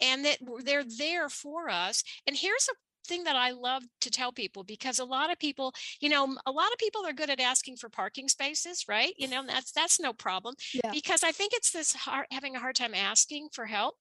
[0.02, 2.04] And that they're there for us.
[2.26, 5.74] And here's a thing that I love to tell people because a lot of people,
[6.00, 9.14] you know, a lot of people are good at asking for parking spaces, right?
[9.18, 10.92] You know, that's that's no problem yeah.
[10.92, 13.96] because I think it's this hard, having a hard time asking for help.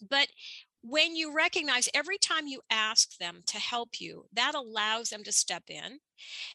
[0.00, 0.28] But
[0.82, 5.32] when you recognize every time you ask them to help you, that allows them to
[5.32, 5.98] step in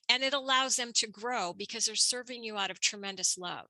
[0.10, 3.68] and it allows them to grow because they're serving you out of tremendous love.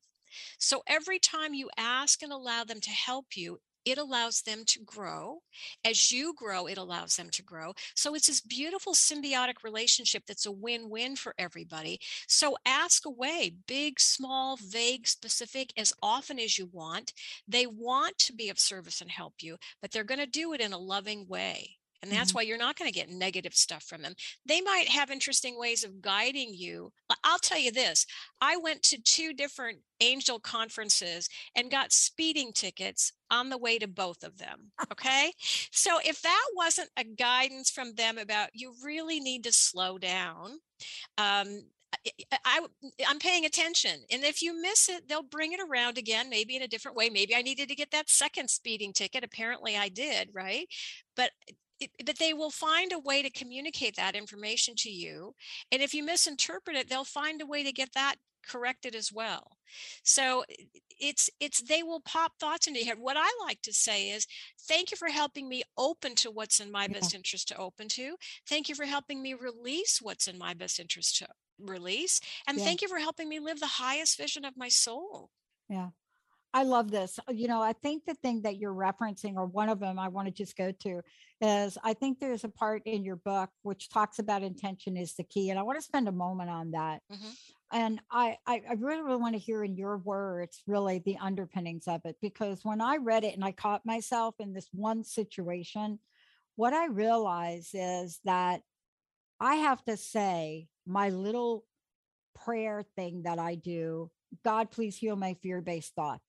[0.58, 4.80] So every time you ask and allow them to help you, it allows them to
[4.80, 5.42] grow.
[5.84, 7.74] As you grow, it allows them to grow.
[7.96, 12.00] So it's this beautiful symbiotic relationship that's a win win for everybody.
[12.28, 17.14] So ask away, big, small, vague, specific, as often as you want.
[17.48, 20.62] They want to be of service and help you, but they're going to do it
[20.62, 21.78] in a loving way.
[22.04, 22.38] And that's mm-hmm.
[22.38, 24.14] why you're not going to get negative stuff from them.
[24.46, 26.92] They might have interesting ways of guiding you.
[27.24, 28.06] I'll tell you this
[28.42, 33.88] I went to two different angel conferences and got speeding tickets on the way to
[33.88, 34.72] both of them.
[34.92, 35.32] Okay.
[35.72, 40.60] so if that wasn't a guidance from them about you really need to slow down,
[41.18, 41.64] um,
[42.46, 42.66] I,
[43.08, 44.02] I'm paying attention.
[44.12, 47.10] And if you miss it, they'll bring it around again, maybe in a different way.
[47.10, 49.24] Maybe I needed to get that second speeding ticket.
[49.24, 50.68] Apparently I did, right?
[51.16, 51.32] But
[52.06, 55.34] but they will find a way to communicate that information to you
[55.72, 58.16] and if you misinterpret it they'll find a way to get that
[58.48, 59.58] corrected as well.
[60.04, 60.44] So
[61.00, 62.98] it's it's they will pop thoughts into your head.
[63.00, 64.28] What i like to say is
[64.68, 67.00] thank you for helping me open to what's in my yeah.
[67.00, 68.16] best interest to open to.
[68.48, 71.28] Thank you for helping me release what's in my best interest to
[71.60, 72.66] release and yeah.
[72.66, 75.30] thank you for helping me live the highest vision of my soul.
[75.70, 75.90] Yeah
[76.54, 77.20] I love this.
[77.28, 80.08] Uh, you know, I think the thing that you're referencing, or one of them I
[80.08, 81.02] want to just go to,
[81.42, 85.24] is I think there's a part in your book which talks about intention is the
[85.24, 85.50] key.
[85.50, 87.02] And I want to spend a moment on that.
[87.12, 87.30] Mm-hmm.
[87.72, 91.88] And I, I, I really, really want to hear in your words, really the underpinnings
[91.88, 92.18] of it.
[92.22, 96.00] Because when I read it and I caught myself in this one situation,
[96.56, 98.62] what I realize is that
[99.40, 101.66] I have to say my little
[102.36, 104.12] prayer thing that I do
[104.44, 106.24] God, please heal my fear based thoughts.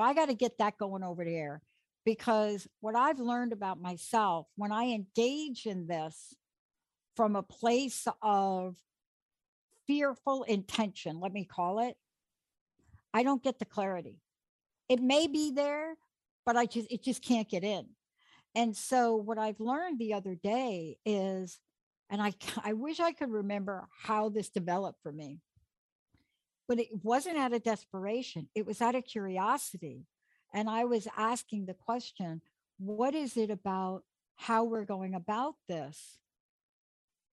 [0.00, 1.62] I got to get that going over there
[2.04, 6.34] because what I've learned about myself when I engage in this
[7.16, 8.76] from a place of
[9.86, 11.96] fearful intention, let me call it,
[13.12, 14.20] I don't get the clarity.
[14.88, 15.94] It may be there,
[16.46, 17.86] but I just it just can't get in.
[18.54, 21.58] And so what I've learned the other day is
[22.08, 22.32] and I
[22.64, 25.38] I wish I could remember how this developed for me
[26.70, 30.06] but it wasn't out of desperation, it was out of curiosity.
[30.54, 32.42] And I was asking the question
[32.78, 34.04] what is it about
[34.36, 36.20] how we're going about this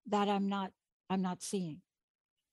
[0.08, 0.72] that I'm not
[1.08, 1.82] I'm not seeing?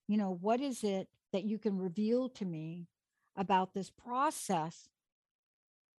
[0.09, 2.87] You know, what is it that you can reveal to me
[3.35, 4.91] about this process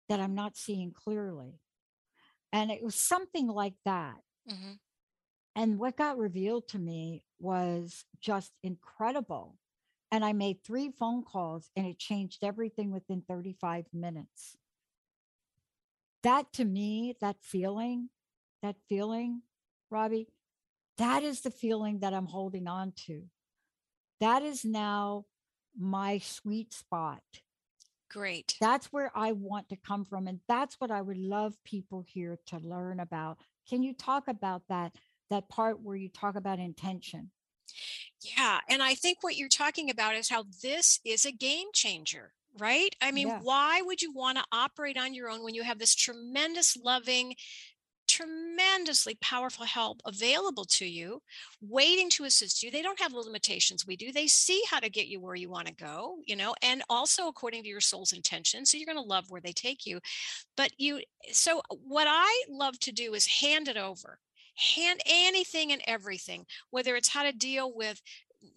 [0.07, 1.61] that I'm not seeing clearly?
[2.53, 4.17] And it was something like that.
[4.47, 4.73] Mm-hmm.
[5.55, 9.57] And what got revealed to me was just incredible.
[10.11, 14.55] And I made three phone calls and it changed everything within 35 minutes.
[16.23, 18.09] That to me, that feeling,
[18.61, 19.41] that feeling,
[19.89, 20.27] Robbie,
[20.97, 23.23] that is the feeling that I'm holding on to.
[24.21, 25.25] That is now
[25.77, 27.21] my sweet spot.
[28.09, 28.55] Great.
[28.61, 30.27] That's where I want to come from.
[30.27, 33.37] And that's what I would love people here to learn about.
[33.67, 34.93] Can you talk about that?
[35.29, 37.31] That part where you talk about intention?
[38.37, 38.59] Yeah.
[38.69, 42.95] And I think what you're talking about is how this is a game changer, right?
[43.01, 43.39] I mean, Yeah.
[43.41, 47.35] why would you want to operate on your own when you have this tremendous, loving,
[48.07, 51.21] tremendously powerful help available to you,
[51.61, 52.71] waiting to assist you?
[52.71, 54.11] They don't have the limitations we do.
[54.11, 57.27] They see how to get you where you want to go, you know, and also
[57.27, 58.65] according to your soul's intention.
[58.65, 59.99] So you're going to love where they take you.
[60.57, 61.01] But you,
[61.31, 64.19] so what I love to do is hand it over
[64.55, 68.01] hand anything and everything, whether it's how to deal with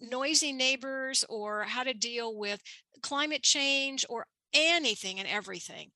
[0.01, 2.61] noisy neighbors or how to deal with
[3.01, 5.91] climate change or anything and everything.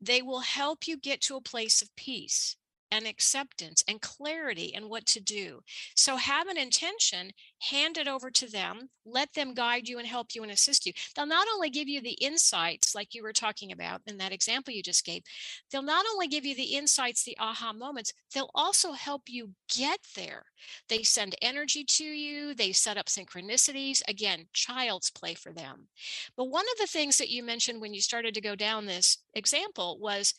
[0.00, 2.56] They will help you get to a place of peace
[2.90, 5.60] and acceptance and clarity and what to do.
[5.94, 10.34] So have an intention, hand it over to them, let them guide you and help
[10.34, 10.92] you and assist you.
[11.14, 14.72] They'll not only give you the insights, like you were talking about in that example
[14.72, 15.22] you just gave,
[15.70, 20.00] they'll not only give you the insights, the aha moments, they'll also help you get
[20.14, 20.44] there.
[20.88, 24.02] They send energy to you, they set up synchronicities.
[24.08, 25.88] Again, child's play for them.
[26.36, 29.18] But one of the things that you mentioned when you started to go down this
[29.34, 30.34] example was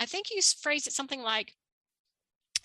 [0.00, 1.54] I think you phrased it something like,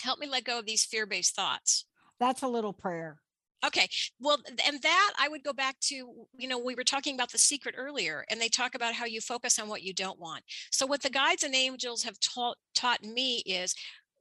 [0.02, 1.86] help me let go of these fear-based thoughts
[2.20, 3.20] That's a little prayer.
[3.66, 3.88] okay
[4.20, 4.38] well
[4.68, 5.96] and that i would go back to
[6.38, 9.20] you know we were talking about the secret earlier and they talk about how you
[9.22, 13.04] focus on what you don't want so what the guides and angels have taught taught
[13.04, 13.74] me is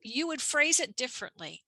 [0.03, 1.63] you would phrase it differently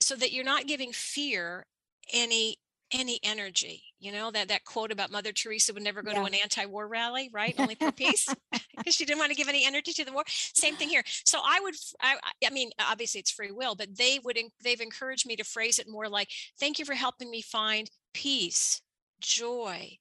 [0.00, 1.66] so that you're not giving fear
[2.12, 2.56] any
[2.92, 6.20] any energy you know that that quote about mother teresa would never go Yeah.
[6.20, 9.64] to an anti-war rally right only for peace because she didn't want to give any
[9.66, 13.30] energy to the war same thing here so i would I, I mean obviously it's
[13.30, 16.28] free will but they would they've encouraged me to phrase it more like
[16.58, 18.82] thank you for helping me find peace
[19.20, 19.98] joy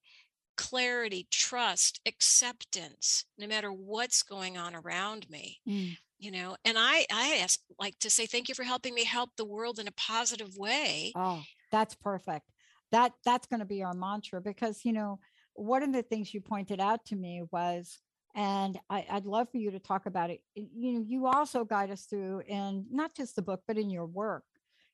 [0.57, 5.95] clarity trust acceptance no matter what's going on around me Mm.
[6.19, 9.31] you know and i i ask like to say thank you for helping me help
[9.37, 12.51] the world in a positive way Oh, that's perfect.
[12.91, 15.19] That that's going to be our mantra because you know
[15.53, 17.99] one of the things you pointed out to me was,
[18.35, 20.41] and I, I'd love for you to talk about it.
[20.55, 24.05] You know, you also guide us through in not just the book, but in your
[24.05, 24.43] work.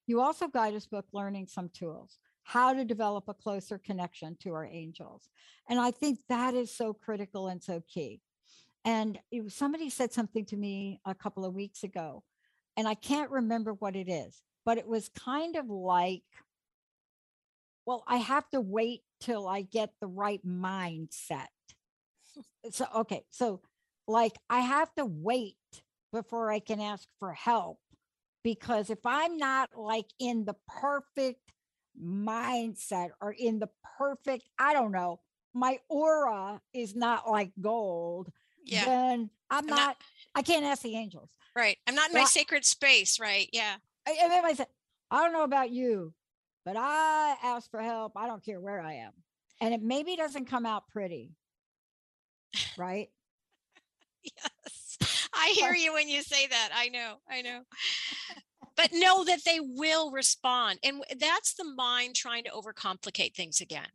[0.07, 4.53] You also guide us book learning some tools, how to develop a closer connection to
[4.53, 5.29] our angels,
[5.69, 8.21] and I think that is so critical and so key.
[8.85, 12.23] And it somebody said something to me a couple of weeks ago,
[12.77, 16.23] and I can't remember what it is, but it was kind of like
[17.87, 21.47] well, I have to wait till I get the right mindset.
[22.69, 23.23] So, okay.
[23.31, 23.61] So,
[24.09, 25.55] like, I have to wait
[26.11, 27.79] before I can ask for help
[28.43, 31.53] because if I'm not like in the perfect
[31.99, 35.21] mindset or in the perfect, I don't know,
[35.53, 38.29] my aura is not like gold,
[38.65, 39.97] yeah then I'm, I'm not, not-
[40.35, 41.29] I can't ask the angels.
[41.55, 43.75] right i'm not in my Well, sacred space right yeah
[44.05, 44.67] I, and then I said,
[45.09, 46.13] I don't know about you,
[46.67, 48.17] but I ask for help.
[48.17, 49.13] I don't care where I am.
[49.61, 51.31] And it maybe doesn't come out pretty.
[52.75, 53.09] Right.
[54.23, 54.97] yes
[55.33, 57.61] i hear you when you say that i know i know
[58.75, 63.87] but know that they will respond and that's the mind trying to overcomplicate things again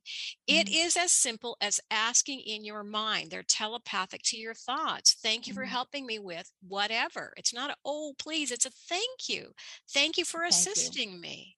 [0.46, 0.74] It Mhm.
[0.74, 5.54] is as simple as asking in your mind they're telepathic to your thoughts thank you
[5.54, 5.68] for Mhm.
[5.68, 9.52] helping me with whatever it's not a oh please it's a thank you
[9.88, 10.88] thank you for Thank you.
[10.88, 11.56] assisting me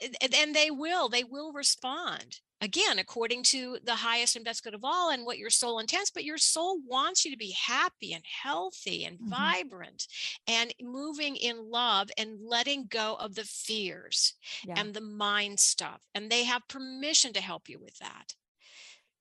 [0.00, 4.84] and they will they will respond again according to the highest and best good of
[4.84, 8.24] all and what your soul intends but your soul wants you to be happy and
[8.26, 9.56] healthy and Mhm.
[9.60, 10.06] vibrant
[10.46, 14.76] and moving in love and letting go of the fears Yeah.
[14.76, 18.34] and the mind stuff and they have permission to help you with that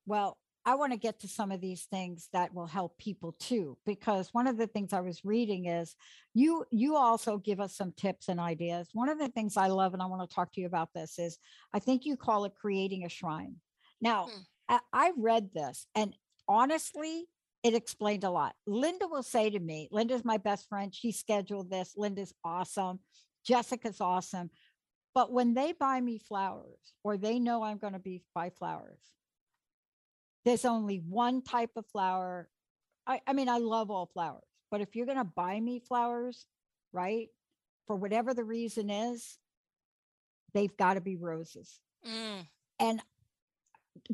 [0.05, 3.78] Well, I want to get to some of these things that will help people too,
[3.86, 5.95] because one of the things I was reading is
[6.34, 8.89] you you also give us some tips and ideas.
[8.93, 11.20] One of the things I love, and I want to talk to you about this,
[11.20, 11.38] is
[11.74, 13.55] I think you call it creating a shrine.
[14.01, 14.41] Now, Hmm.
[14.68, 16.16] I, I read this, and
[16.47, 17.26] honestly,
[17.63, 18.55] it explained a lot.
[18.66, 20.93] Linda will say to me, Linda's my best friend.
[20.93, 21.93] She scheduled this.
[21.95, 22.99] Linda's awesome.
[23.45, 24.49] Jessica's awesome.
[25.13, 28.99] But when they buy me flowers or they know I'm going to be buy flowers,
[30.45, 32.47] there's only one type of flower.
[33.07, 36.45] I, I mean, I love all flowers, but if you're going to buy me flowers,
[36.93, 37.27] right,
[37.87, 39.37] for whatever the reason is,
[40.53, 41.79] they've got to be roses.
[42.07, 42.45] Mm,
[42.79, 43.01] And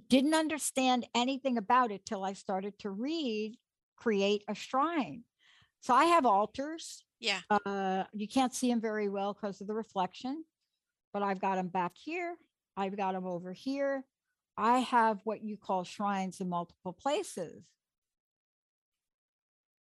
[0.10, 3.58] didn't understand anything about it till I started to read
[3.98, 5.24] Create a Shrine.
[5.82, 7.04] So I have altars.
[7.20, 10.44] yeah Uh, you can't see them very well because of the reflection,
[11.14, 12.36] but I've got them back here.
[12.78, 14.04] I've got them over here.
[14.58, 17.64] I have what you call shrines in multiple places.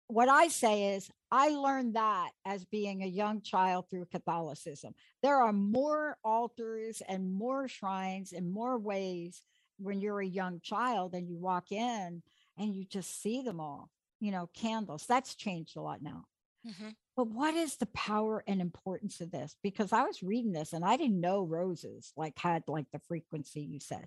[0.09, 4.95] What I say is, I learned that as being a young child through Catholicism.
[5.23, 9.43] There are more altars and more shrines and more ways
[9.79, 12.23] when you're a young child and you walk in
[12.59, 15.07] and you just see them all, you know, candles.
[15.07, 16.25] That's changed a lot now.
[16.67, 16.89] Mm-hmm.
[17.17, 19.57] But what is the power and importance of this?
[19.63, 23.61] Because I was reading this and I didn't know roses like had like the frequency
[23.61, 24.07] you said.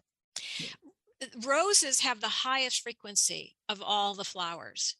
[1.45, 4.95] Roses have the highest frequency of all the flowers.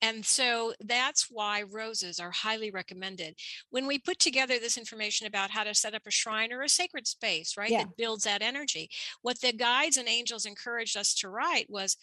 [0.00, 3.34] And so that's why roses are highly recommended.
[3.70, 6.68] When we put together this information about how to set up a shrine or a
[6.68, 7.78] sacred space, right, yeah.
[7.78, 8.90] that builds that energy,
[9.22, 11.96] what the guides and angels encouraged us to write was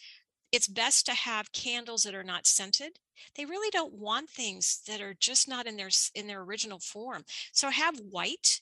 [0.52, 2.98] it's best to have candles that are not scented
[3.36, 7.24] they really don't want things that are just not in their in their original form
[7.52, 8.60] so have white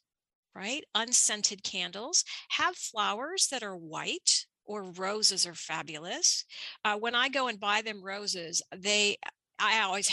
[0.54, 6.44] right unscented candles have flowers that are white or roses are fabulous.
[6.84, 9.16] Uh, when I go and buy them roses, they
[9.58, 10.10] I always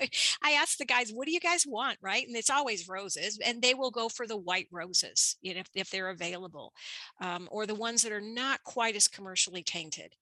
[0.42, 1.98] I ask the guys, what do you guys want?
[2.00, 2.26] Right.
[2.26, 3.38] And it's always roses.
[3.44, 6.72] And they will go for the white roses, you know, if, if they're available,
[7.20, 10.14] um, or the ones that are not quite as commercially tainted.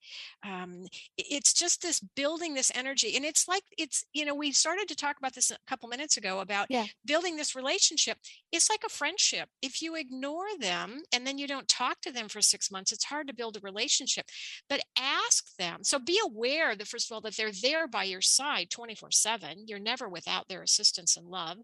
[0.45, 0.87] Um,
[1.19, 3.17] it's just this building this energy.
[3.17, 6.17] And it's like it's, you know, we started to talk about this a couple minutes
[6.17, 6.87] ago about yeah.
[7.05, 8.19] building this relationship.
[8.51, 9.49] It's like a friendship.
[9.61, 13.05] If you ignore them and then you don't talk to them for six months, it's
[13.05, 14.27] hard to build a relationship.
[14.69, 15.81] But ask them.
[15.83, 19.11] So be aware that first of all that they're there by your side side 24
[19.11, 19.65] 7.
[19.67, 21.59] You're never without their assistance and love.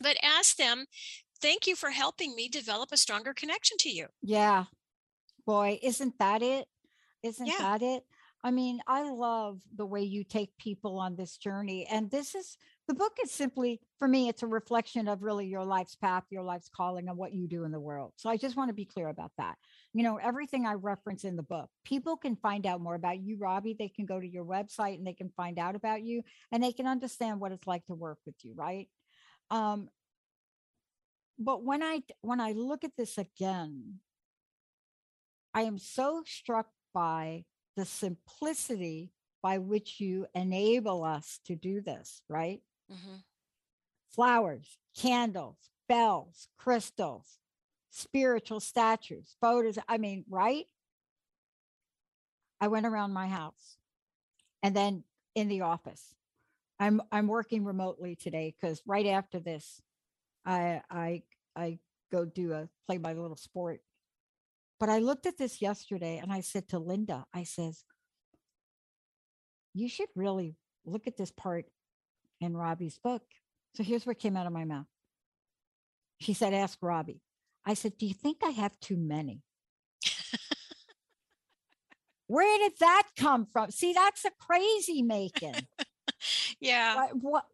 [0.00, 0.86] But ask them,
[1.40, 4.06] thank you for helping me develop a stronger connection to you.
[4.22, 4.64] Yeah.
[5.46, 6.66] Boy, isn't that it?
[7.22, 7.58] Isn't yeah.
[7.58, 8.04] that it?
[8.44, 11.86] I mean, I love the way you take people on this journey.
[11.90, 12.56] And this is
[12.88, 16.44] the book is simply, for me, it's a reflection of really your life's path, your
[16.44, 18.12] life's calling, and what you do in the world.
[18.16, 19.56] So I just want to be clear about that.
[19.92, 23.38] You know, everything I reference in the book, people can find out more about you,
[23.38, 23.74] Robbie.
[23.76, 26.22] They can go to your website and they can find out about you
[26.52, 28.88] and they can understand what it's like to work with you, right?
[29.50, 29.88] Um,
[31.38, 34.00] but when I when I look at this again,
[35.52, 37.44] I am so struck by
[37.76, 39.12] the simplicity
[39.42, 42.60] by which you enable us to do this, right?
[42.92, 43.16] Mm-hmm.
[44.10, 45.58] Flowers, candles,
[45.88, 47.38] bells, crystals,
[47.90, 49.78] spiritual statues, photos.
[49.88, 50.66] I mean, right?
[52.60, 53.76] I went around my house
[54.62, 56.14] and then in the office.
[56.78, 59.80] I'm I'm working remotely today because right after this,
[60.44, 61.22] I I
[61.54, 61.78] I
[62.12, 63.80] go do a play my little sport.
[64.78, 67.82] But I looked at this yesterday and I said to Linda, I says,
[69.72, 71.66] you should really look at this part
[72.40, 73.22] in Robbie's book.
[73.74, 74.86] So here's what came out of my mouth.
[76.20, 77.20] She said, Ask Robbie.
[77.64, 79.42] I said, Do you think I have too many?
[82.26, 83.70] Where did that come from?
[83.70, 85.54] See, that's a crazy making.
[86.60, 86.94] yeah.
[86.98, 87.44] I, what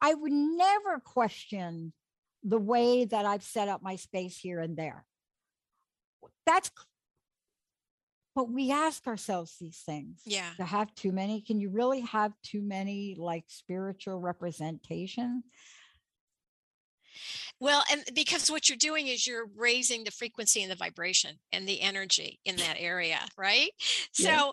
[0.00, 1.92] I would never question
[2.44, 5.04] the way that I've set up my space here and there.
[6.46, 6.70] That's
[8.38, 10.20] but we ask ourselves these things.
[10.24, 10.50] Yeah.
[10.58, 15.42] To have too many, can you really have too many like spiritual representation?
[17.58, 21.66] Well, and because what you're doing is you're raising the frequency and the vibration and
[21.66, 23.70] the energy in that area, right?
[24.12, 24.50] So yeah.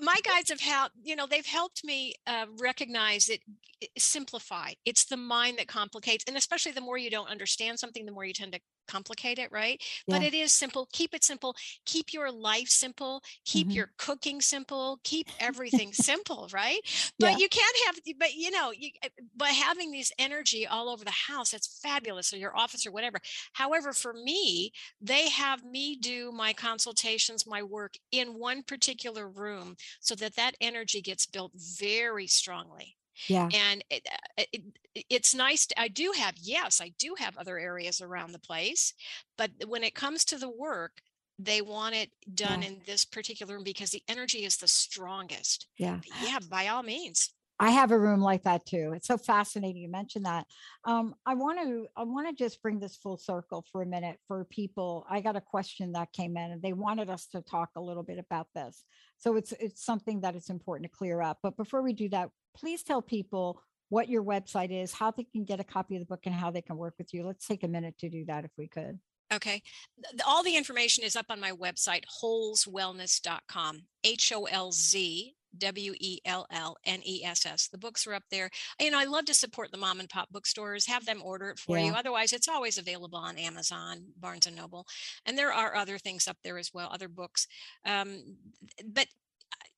[0.00, 3.40] My guides have helped, you know, they've helped me uh, recognize it,
[3.80, 4.72] it simplify.
[4.84, 6.24] It's the mind that complicates.
[6.26, 9.52] And especially the more you don't understand something, the more you tend to complicate it,
[9.52, 9.80] right?
[10.06, 10.18] Yeah.
[10.18, 10.88] But it is simple.
[10.92, 11.54] Keep it simple.
[11.84, 13.22] Keep your life simple.
[13.44, 13.76] Keep mm-hmm.
[13.76, 14.98] your cooking simple.
[15.04, 16.80] Keep everything simple, right?
[17.18, 17.36] But yeah.
[17.38, 21.10] you can't have, but you know, you, eh, by having this energy all over the
[21.10, 23.18] house, that's fabulous, or your office or whatever.
[23.52, 29.76] However, for me, they have me do my consultations, my work in one particular room
[30.00, 32.96] so that that energy gets built very strongly.
[33.26, 33.48] Yeah.
[33.52, 34.06] And it,
[34.38, 34.62] uh, it,
[35.10, 38.94] it's nice to, i do have yes i do have other areas around the place
[39.36, 41.02] but when it comes to the work
[41.38, 42.68] they want it done yeah.
[42.68, 45.68] in this particular room because the energy is the strongest.
[45.76, 46.00] Yeah.
[46.22, 47.30] Yeah by all means
[47.60, 48.92] I have a room like that too.
[48.94, 50.46] It's so fascinating you mentioned that.
[50.84, 54.18] Um, I want to I want to just bring this full circle for a minute
[54.28, 55.04] for people.
[55.10, 58.04] I got a question that came in and they wanted us to talk a little
[58.04, 58.84] bit about this.
[59.16, 61.38] So it's it's something that it's important to clear up.
[61.42, 65.44] But before we do that, please tell people what your website is, how they can
[65.44, 67.26] get a copy of the book and how they can work with you.
[67.26, 68.98] Let's take a minute to do that if we could.
[69.32, 69.62] Okay.
[70.26, 76.18] All the information is up on my website, holzwellness.com, H O L Z W E
[76.24, 77.68] L L N E S S.
[77.68, 78.50] The books are up there.
[78.80, 81.58] You know, I love to support the mom and pop bookstores, have them order it
[81.58, 81.86] for yeah.
[81.86, 81.92] you.
[81.92, 84.86] Otherwise, it's always available on Amazon, Barnes and Noble.
[85.24, 87.46] And there are other things up there as well, other books.
[87.84, 88.36] Um,
[88.84, 89.06] but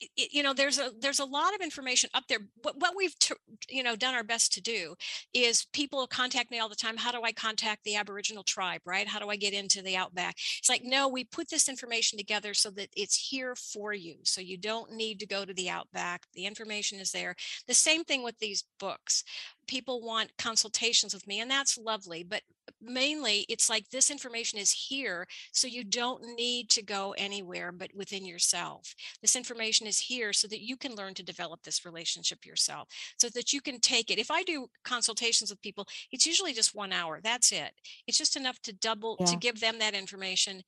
[0.01, 3.19] it, you know there's a there's a lot of information up there what, what we've
[3.19, 3.35] t-
[3.69, 4.95] you know done our best to do
[5.35, 8.81] is people contact me all the time how do i contact the aboriginal tribe?
[8.85, 9.09] right?
[9.09, 10.37] How do i get into the outback?
[10.59, 14.41] It's like no we put this information together so that it's here for you so
[14.41, 17.35] you don't need to go to the outback the information is there.
[17.67, 19.25] The same thing with these books.
[19.67, 22.43] People want consultations with me and that's lovely but
[22.83, 27.91] mainly it's like this information is here so you don't need to go anywhere but
[27.95, 28.95] within yourself.
[29.21, 33.29] This information is here so that you can learn to develop this relationship yourself so
[33.31, 34.19] that you can take it.
[34.19, 37.73] If i do consultations with people it's usually just one hour that's it.
[38.07, 39.27] It's just enough to double yeah.
[39.27, 40.63] to give them that information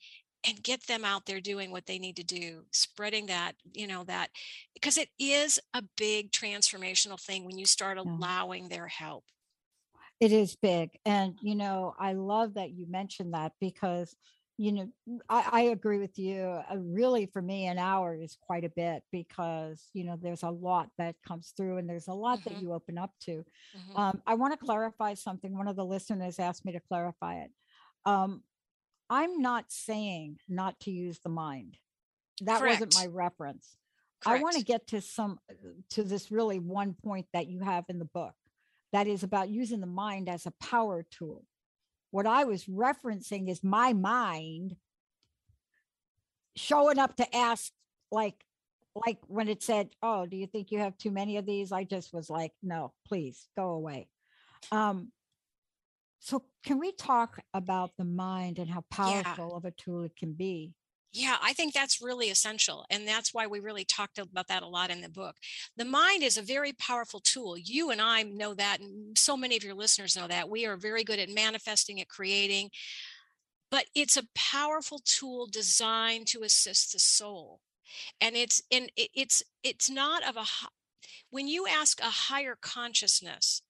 [0.46, 4.04] and get them out there doing what they need to do spreading that you know
[4.04, 4.30] that
[4.74, 9.24] because it is a big transformational thing when you start allowing their help
[10.22, 14.14] it is big and you know i love that you mentioned that because
[14.56, 14.88] you know
[15.28, 19.02] i, I agree with you uh, really for me an hour is quite a bit
[19.10, 22.54] because you know there's a lot that comes through and there's a lot mm-hmm.
[22.54, 23.44] that you open up to
[23.76, 23.96] mm-hmm.
[23.96, 27.50] um, i want to clarify something one of the listeners asked me to clarify it
[28.04, 28.42] um,
[29.12, 31.76] I'm not saying not to use the mind.
[32.40, 32.80] That Correct.
[32.80, 33.76] wasn't my reference.
[34.24, 34.40] Correct.
[34.40, 35.38] I want to get to some
[35.90, 38.34] to this really one point that you have in the book
[38.92, 41.44] that is about using the mind as a power tool.
[42.10, 44.76] What I was referencing is my mind
[46.56, 47.72] showing up to ask
[48.10, 48.44] like
[48.94, 51.84] like when it said, "Oh, do you think you have too many of these?" I
[51.84, 54.08] just was like, "No, please go away."
[54.70, 55.12] Um,
[56.20, 59.56] so, can we talk about the mind and how powerful yeah.
[59.56, 60.74] of a tool it can be?
[61.12, 62.86] Yeah, I think that's really essential.
[62.88, 65.36] And that's why we really talked about that a lot in the book.
[65.76, 67.58] The mind is a very powerful tool.
[67.58, 70.48] You and I know that, and so many of your listeners know that.
[70.48, 72.70] We are very good at manifesting, at creating,
[73.70, 77.60] but it's a powerful tool designed to assist the soul.
[78.20, 80.44] And it's in it's it's not of a
[81.30, 83.62] when you ask a higher consciousness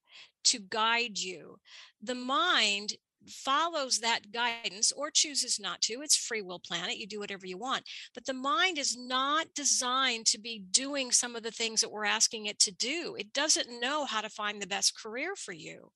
[0.44, 1.58] to guide you.
[2.02, 2.94] The mind
[3.28, 6.02] follows that guidance or chooses not to.
[6.02, 6.96] It's free will planet.
[6.96, 7.84] You do whatever you want.
[8.14, 12.04] But the mind is not designed to be doing some of the things that we're
[12.04, 13.16] asking it to do.
[13.18, 15.90] It doesn't know how to find the best career for you.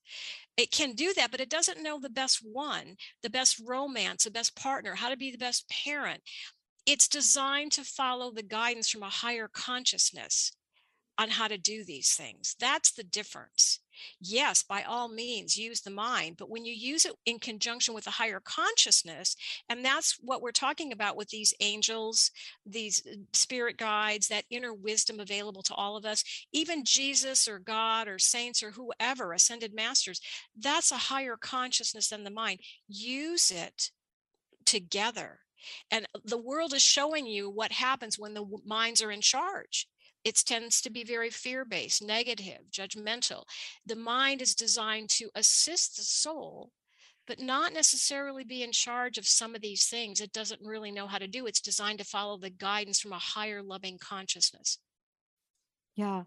[0.57, 4.31] It can do that, but it doesn't know the best one, the best romance, the
[4.31, 6.21] best partner, how to be the best parent.
[6.85, 10.53] It's designed to follow the guidance from a higher consciousness
[11.17, 12.55] on how to do these things.
[12.59, 13.79] That's the difference
[14.19, 16.37] yes, by all means, use the mind.
[16.37, 19.35] But when you use it in conjunction with a higher consciousness,
[19.69, 22.31] and that's what we're talking about with these angels,
[22.65, 27.59] these uh, spirit guides, that inner wisdom available to all of us, even Jesus or
[27.59, 30.21] God or saints or whoever, ascended masters,
[30.57, 32.59] that's a higher consciousness than the mind.
[32.87, 33.91] Use it
[34.65, 35.39] together.
[35.91, 39.87] And the world is showing you what happens when the minds are in charge
[40.27, 43.43] it tends to be very fear based, negative, judgmental.
[43.85, 46.71] The mind is designed to assist the soul,
[47.25, 50.19] but not necessarily be in charge of some of these things.
[50.19, 51.45] It doesn't really know how to do.
[51.45, 54.79] It's designed to follow the guidance from a higher loving consciousness.
[55.95, 56.23] Yeah.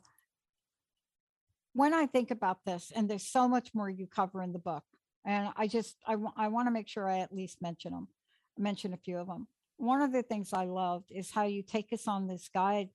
[1.75, 4.85] When I think about this, and there's so much more you cover in the book,
[5.27, 8.09] and I just I, w- I want to make sure I at least mention them,
[8.57, 9.47] mention a few of them.
[9.77, 12.89] One of the things I loved is how you take us on this guide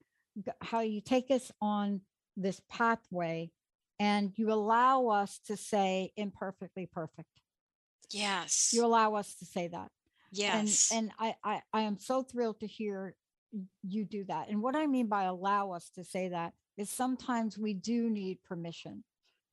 [0.61, 2.01] how you take us on
[2.38, 3.51] this pathway
[3.99, 7.29] and you allow us to say imperfectly perfect.
[8.11, 8.71] Yes.
[8.73, 9.89] You allow us to say that.
[10.31, 10.91] Yes.
[10.91, 13.15] And and I, I I am so thrilled to hear
[13.83, 14.49] you do that.
[14.49, 18.39] And what I mean by allow us to say that is sometimes we do need
[18.43, 19.03] permission.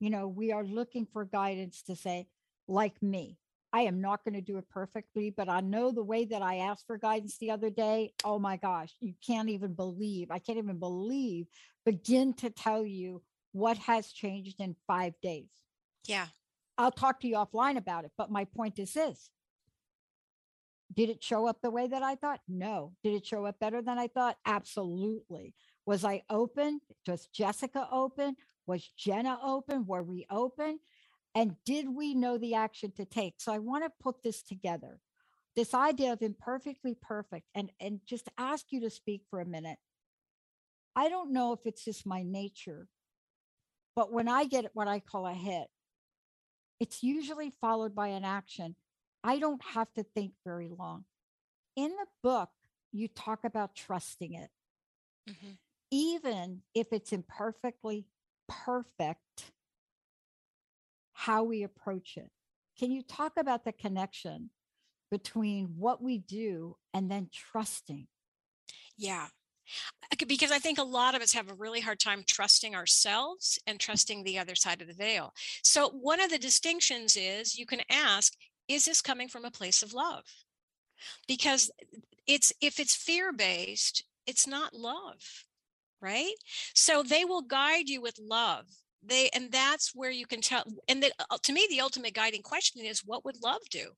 [0.00, 2.26] You know, we are looking for guidance to say,
[2.66, 3.38] like me,
[3.72, 6.56] I am not going to do it perfectly, but I know the way that I
[6.56, 8.12] asked for guidance the other day.
[8.22, 11.46] Oh my gosh, you can't even believe, I can't even believe,
[11.86, 15.50] begin to tell you what has changed in five days.
[16.06, 16.26] Yeah.
[16.76, 18.12] I'll talk to you offline about it.
[18.18, 19.30] But my point is this
[20.92, 22.40] Did it show up the way that I thought?
[22.48, 22.92] No.
[23.02, 24.36] Did it show up better than I thought?
[24.46, 25.54] Absolutely.
[25.86, 26.80] Was I open?
[27.08, 28.36] Was Jessica open?
[28.66, 29.86] Was Jenna open?
[29.86, 30.78] Were we open?
[31.34, 33.34] And did we know the action to take?
[33.38, 35.00] So I want to put this together
[35.54, 39.78] this idea of imperfectly perfect and, and just ask you to speak for a minute.
[40.96, 42.88] I don't know if it's just my nature,
[43.94, 45.68] but when I get what I call a hit,
[46.80, 48.76] it's usually followed by an action.
[49.22, 51.04] I don't have to think very long.
[51.76, 52.50] In the book,
[52.92, 54.50] you talk about trusting it.
[55.28, 55.52] Mm-hmm.
[55.90, 58.06] Even if it's imperfectly
[58.48, 59.52] perfect,
[61.26, 62.28] how we approach it.
[62.78, 64.50] Can you talk about the connection
[65.08, 68.08] between what we do and then trusting?
[68.98, 69.28] Yeah.
[70.26, 73.78] because I think a lot of us have a really hard time trusting ourselves and
[73.78, 75.32] trusting the other side of the veil.
[75.62, 78.34] So, one of the distinctions is you can ask,
[78.66, 80.24] is this coming from a place of love?
[81.28, 81.70] Because
[82.26, 85.44] it's if it's fear based, it's not love,
[86.00, 86.34] right?
[86.74, 88.66] So they will guide you with love.
[89.04, 90.64] They and that's where you can tell.
[90.88, 93.90] And uh, to me, the ultimate guiding question is, what would love do?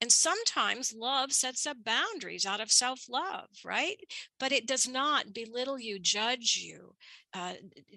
[0.00, 3.96] And sometimes love sets up boundaries out of self love, right?
[4.38, 6.94] But it does not belittle you, judge you.
[7.34, 7.54] Uh,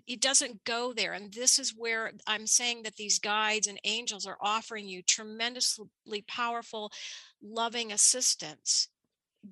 [0.08, 1.14] it doesn't go there.
[1.14, 6.24] And this is where I'm saying that these guides and angels are offering you tremendously
[6.28, 6.92] powerful,
[7.42, 8.90] loving assistance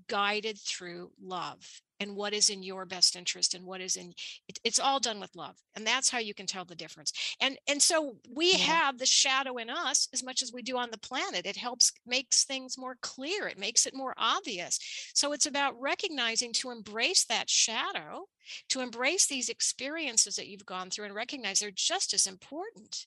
[0.08, 4.14] guided through love and what is in your best interest and what is in
[4.48, 7.14] it, it's all done with love and that's how you can tell the difference.
[7.42, 8.58] And and so we yeah.
[8.58, 11.46] have the shadow in us as much as we do on the planet.
[11.46, 13.48] It helps makes things more clear.
[13.48, 14.80] It makes it more obvious.
[15.14, 18.28] So it's about recognizing to embrace that shadow
[18.70, 23.06] to embrace these experiences that you've gone through and recognize they're just as important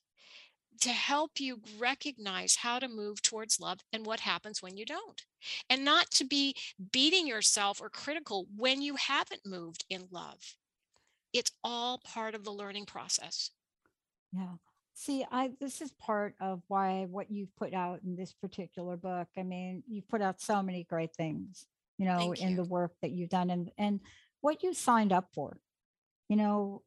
[0.80, 5.22] to help you recognize how to move towards love and what happens when you don't.
[5.70, 6.54] And not to be
[6.92, 10.56] beating yourself or critical when you haven't moved in love.
[11.32, 13.50] It's all part of the learning process.
[14.32, 14.54] Yeah.
[14.94, 19.28] See, I this is part of why what you've put out in this particular book.
[19.36, 21.66] I mean, you've put out so many great things,
[21.98, 24.00] you know, Thank in the work that you've done and and
[24.42, 25.56] what you signed up for.
[26.28, 26.82] You know,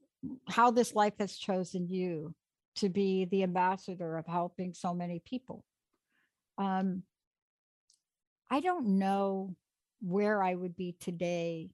[0.47, 2.33] how this life has chosen you
[2.75, 5.63] to be the ambassador of helping so many people.
[6.57, 7.03] Um,
[8.49, 9.55] I don't know
[10.01, 11.71] where I would be today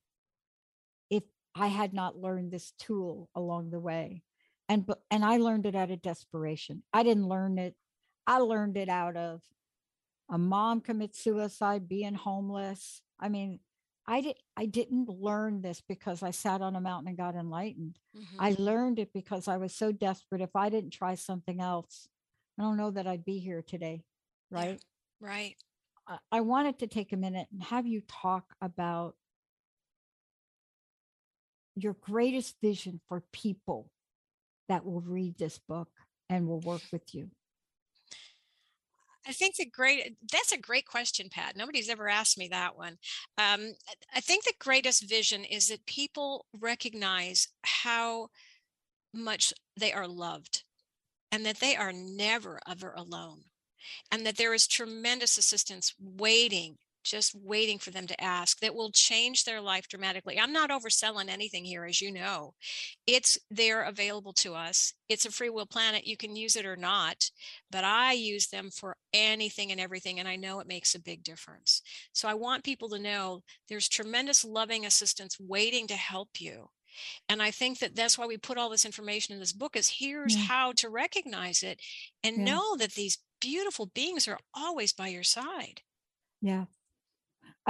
[1.10, 1.24] if
[1.56, 4.24] I had not learned this tool along the way.
[4.70, 6.84] And and I learned it out of desperation.
[6.94, 7.76] I didn't learn it.
[8.26, 9.42] I learned it out of
[10.30, 13.02] a mom commits suicide, being homeless.
[13.20, 13.60] I mean,
[14.12, 17.98] I did I didn't learn this because I sat on a mountain and got enlightened.
[18.16, 18.36] Mhm.
[18.40, 20.42] I learned it because I was so desperate.
[20.42, 22.10] If I didn't try something else,
[22.60, 24.04] I don't know that I'd be here today.
[24.52, 24.58] Yeah.
[24.58, 24.86] Right.
[25.22, 25.64] Right.
[26.08, 29.16] I- I wanted to take a minute and have you talk about
[31.76, 33.90] your greatest vision for people
[34.68, 35.90] that will read this book
[36.30, 37.32] and will work with you.
[39.28, 41.56] I think the great that's a great question, Pat.
[41.56, 42.98] Nobody's ever asked me that one.
[43.38, 48.30] Um, I- I think the greatest vision is that people recognize how
[49.14, 50.64] much they are loved
[51.32, 53.46] and that they are never ever alone
[54.12, 58.92] and that there is tremendous assistance waiting just waiting for them to ask that will
[58.92, 60.40] change their life dramatically.
[60.40, 62.54] I'm not overselling anything here, as you know.
[63.08, 64.94] It's there available to us.
[65.10, 66.08] It's a free will planet.
[66.08, 67.30] You can use it or not,
[67.70, 70.20] but I use them for anything and everything.
[70.20, 71.82] And I know it makes a big difference.
[72.14, 76.70] So I want people to know there's tremendous loving assistance waiting to help you.
[77.30, 79.90] And I think that that's why we put all this information in this book is
[80.00, 80.48] here's Yeah.
[80.48, 81.82] how to recognize it
[82.24, 82.46] and Yeah.
[82.46, 85.82] know that these beautiful beings are always by your side.
[86.42, 86.66] Yeah.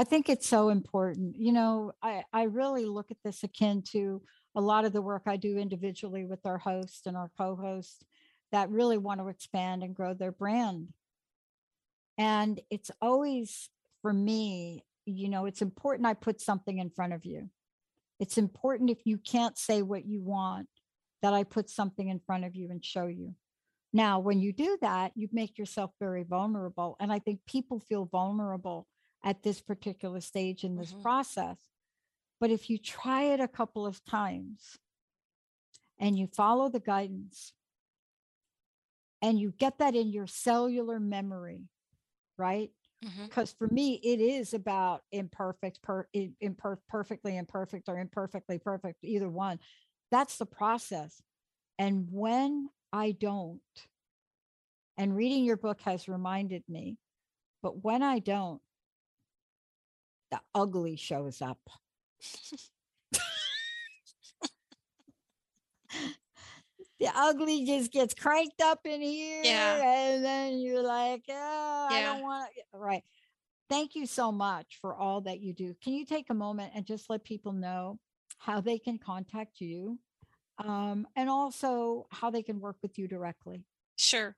[0.02, 1.36] I think it's so important.
[1.38, 4.20] You know, I, I really look at this akin to
[4.56, 8.04] a lot of the work I do individually with our host and our co host
[8.52, 10.88] that really want to expand and grow their brand.
[12.18, 13.70] And it's always
[14.02, 17.52] for me, you know, it's important I put something in front of you.
[18.20, 20.68] It's important if you can't say what you want,
[21.22, 23.36] that I put something in front of you and show you.
[23.94, 26.96] Now, when you do that, you make yourself very vulnerable.
[27.00, 28.88] And I think people feel vulnerable
[29.24, 31.02] at this particular stage in this Mhm.
[31.02, 31.70] process.
[32.40, 34.80] But if you try it a couple of times
[36.00, 37.54] and you follow the guidance
[39.22, 41.70] and you get that in your cellular memory,
[42.38, 42.72] right?
[43.04, 43.26] Mhm.
[43.26, 49.30] Because for me, it is about imperfect, per, imper- perfectly imperfect or imperfectly perfect, either
[49.30, 49.60] one.
[50.10, 51.22] That's the process.
[51.78, 53.62] And when I don't,
[54.98, 56.98] and reading your book has reminded me,
[57.62, 58.62] but when I don't,
[60.32, 61.60] the ugly shows up.
[67.00, 69.42] the ugly just gets cranked up in here.
[69.84, 72.78] And then you're like, oh, I don't want to.
[72.78, 73.04] Right.
[73.70, 75.76] Thank you so much for all that you do.
[75.84, 78.00] Can you take a moment and just let people know
[78.38, 79.98] how they can contact you
[80.58, 83.66] um, and also how they can work with you directly?
[84.02, 84.36] Sure.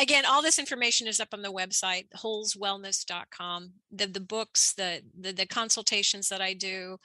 [0.00, 3.72] Again, all this information is up on the website, holzwellness.com.
[3.92, 6.98] The the books, the the, the consultations that I do,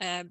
[0.00, 0.24] uh,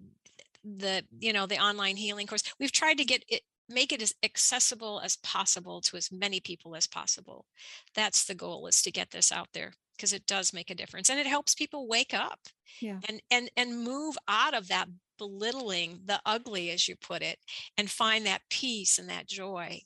[0.64, 2.44] the you know the online healing course.
[2.60, 6.76] We've tried to get it make it as accessible as possible to as many people
[6.78, 7.46] as possible.
[7.94, 11.10] That's the goal is to get this out there because it does make a difference
[11.10, 12.40] and it helps people wake up
[12.80, 13.00] Yeah.
[13.10, 17.40] and and and move out of that belittling the ugly, as you put it,
[17.78, 19.82] and find that peace and that joy.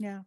[0.00, 0.20] Yeah.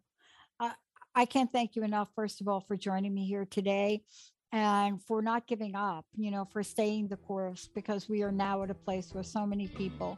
[0.60, 0.72] I,
[1.16, 4.04] I can't thank you enough, first of all, for joining me here today
[4.52, 8.62] and for not giving up, you know, for staying the course, because we are now
[8.62, 10.18] at a place where so many people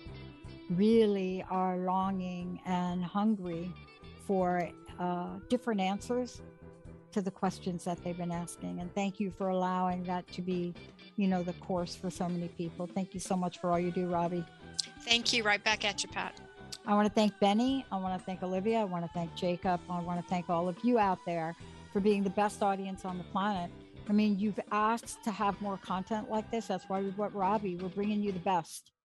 [0.69, 3.71] really are longing and hungry
[4.27, 6.41] for uh, different answers
[7.13, 8.81] to the questions that they've been asking.
[8.81, 10.73] And thank you for allowing that to be,
[11.15, 12.87] you know, the course for so many people.
[12.87, 14.43] Thank you so much for all you do, Robbie.
[15.03, 15.43] Thank you.
[15.43, 16.41] Right back at you, Pat.
[16.87, 17.85] I want to thank Benny.
[17.91, 18.79] I want to thank Olivia.
[18.79, 19.79] I want to thank Jacob.
[19.89, 21.55] I want to thank all of you out there
[21.91, 23.71] for being the best audience on the planet.
[24.07, 26.67] I mean, you've asked to have more content like this.
[26.67, 27.75] That's why we brought Robbie.
[27.75, 28.91] We're bringing you the best.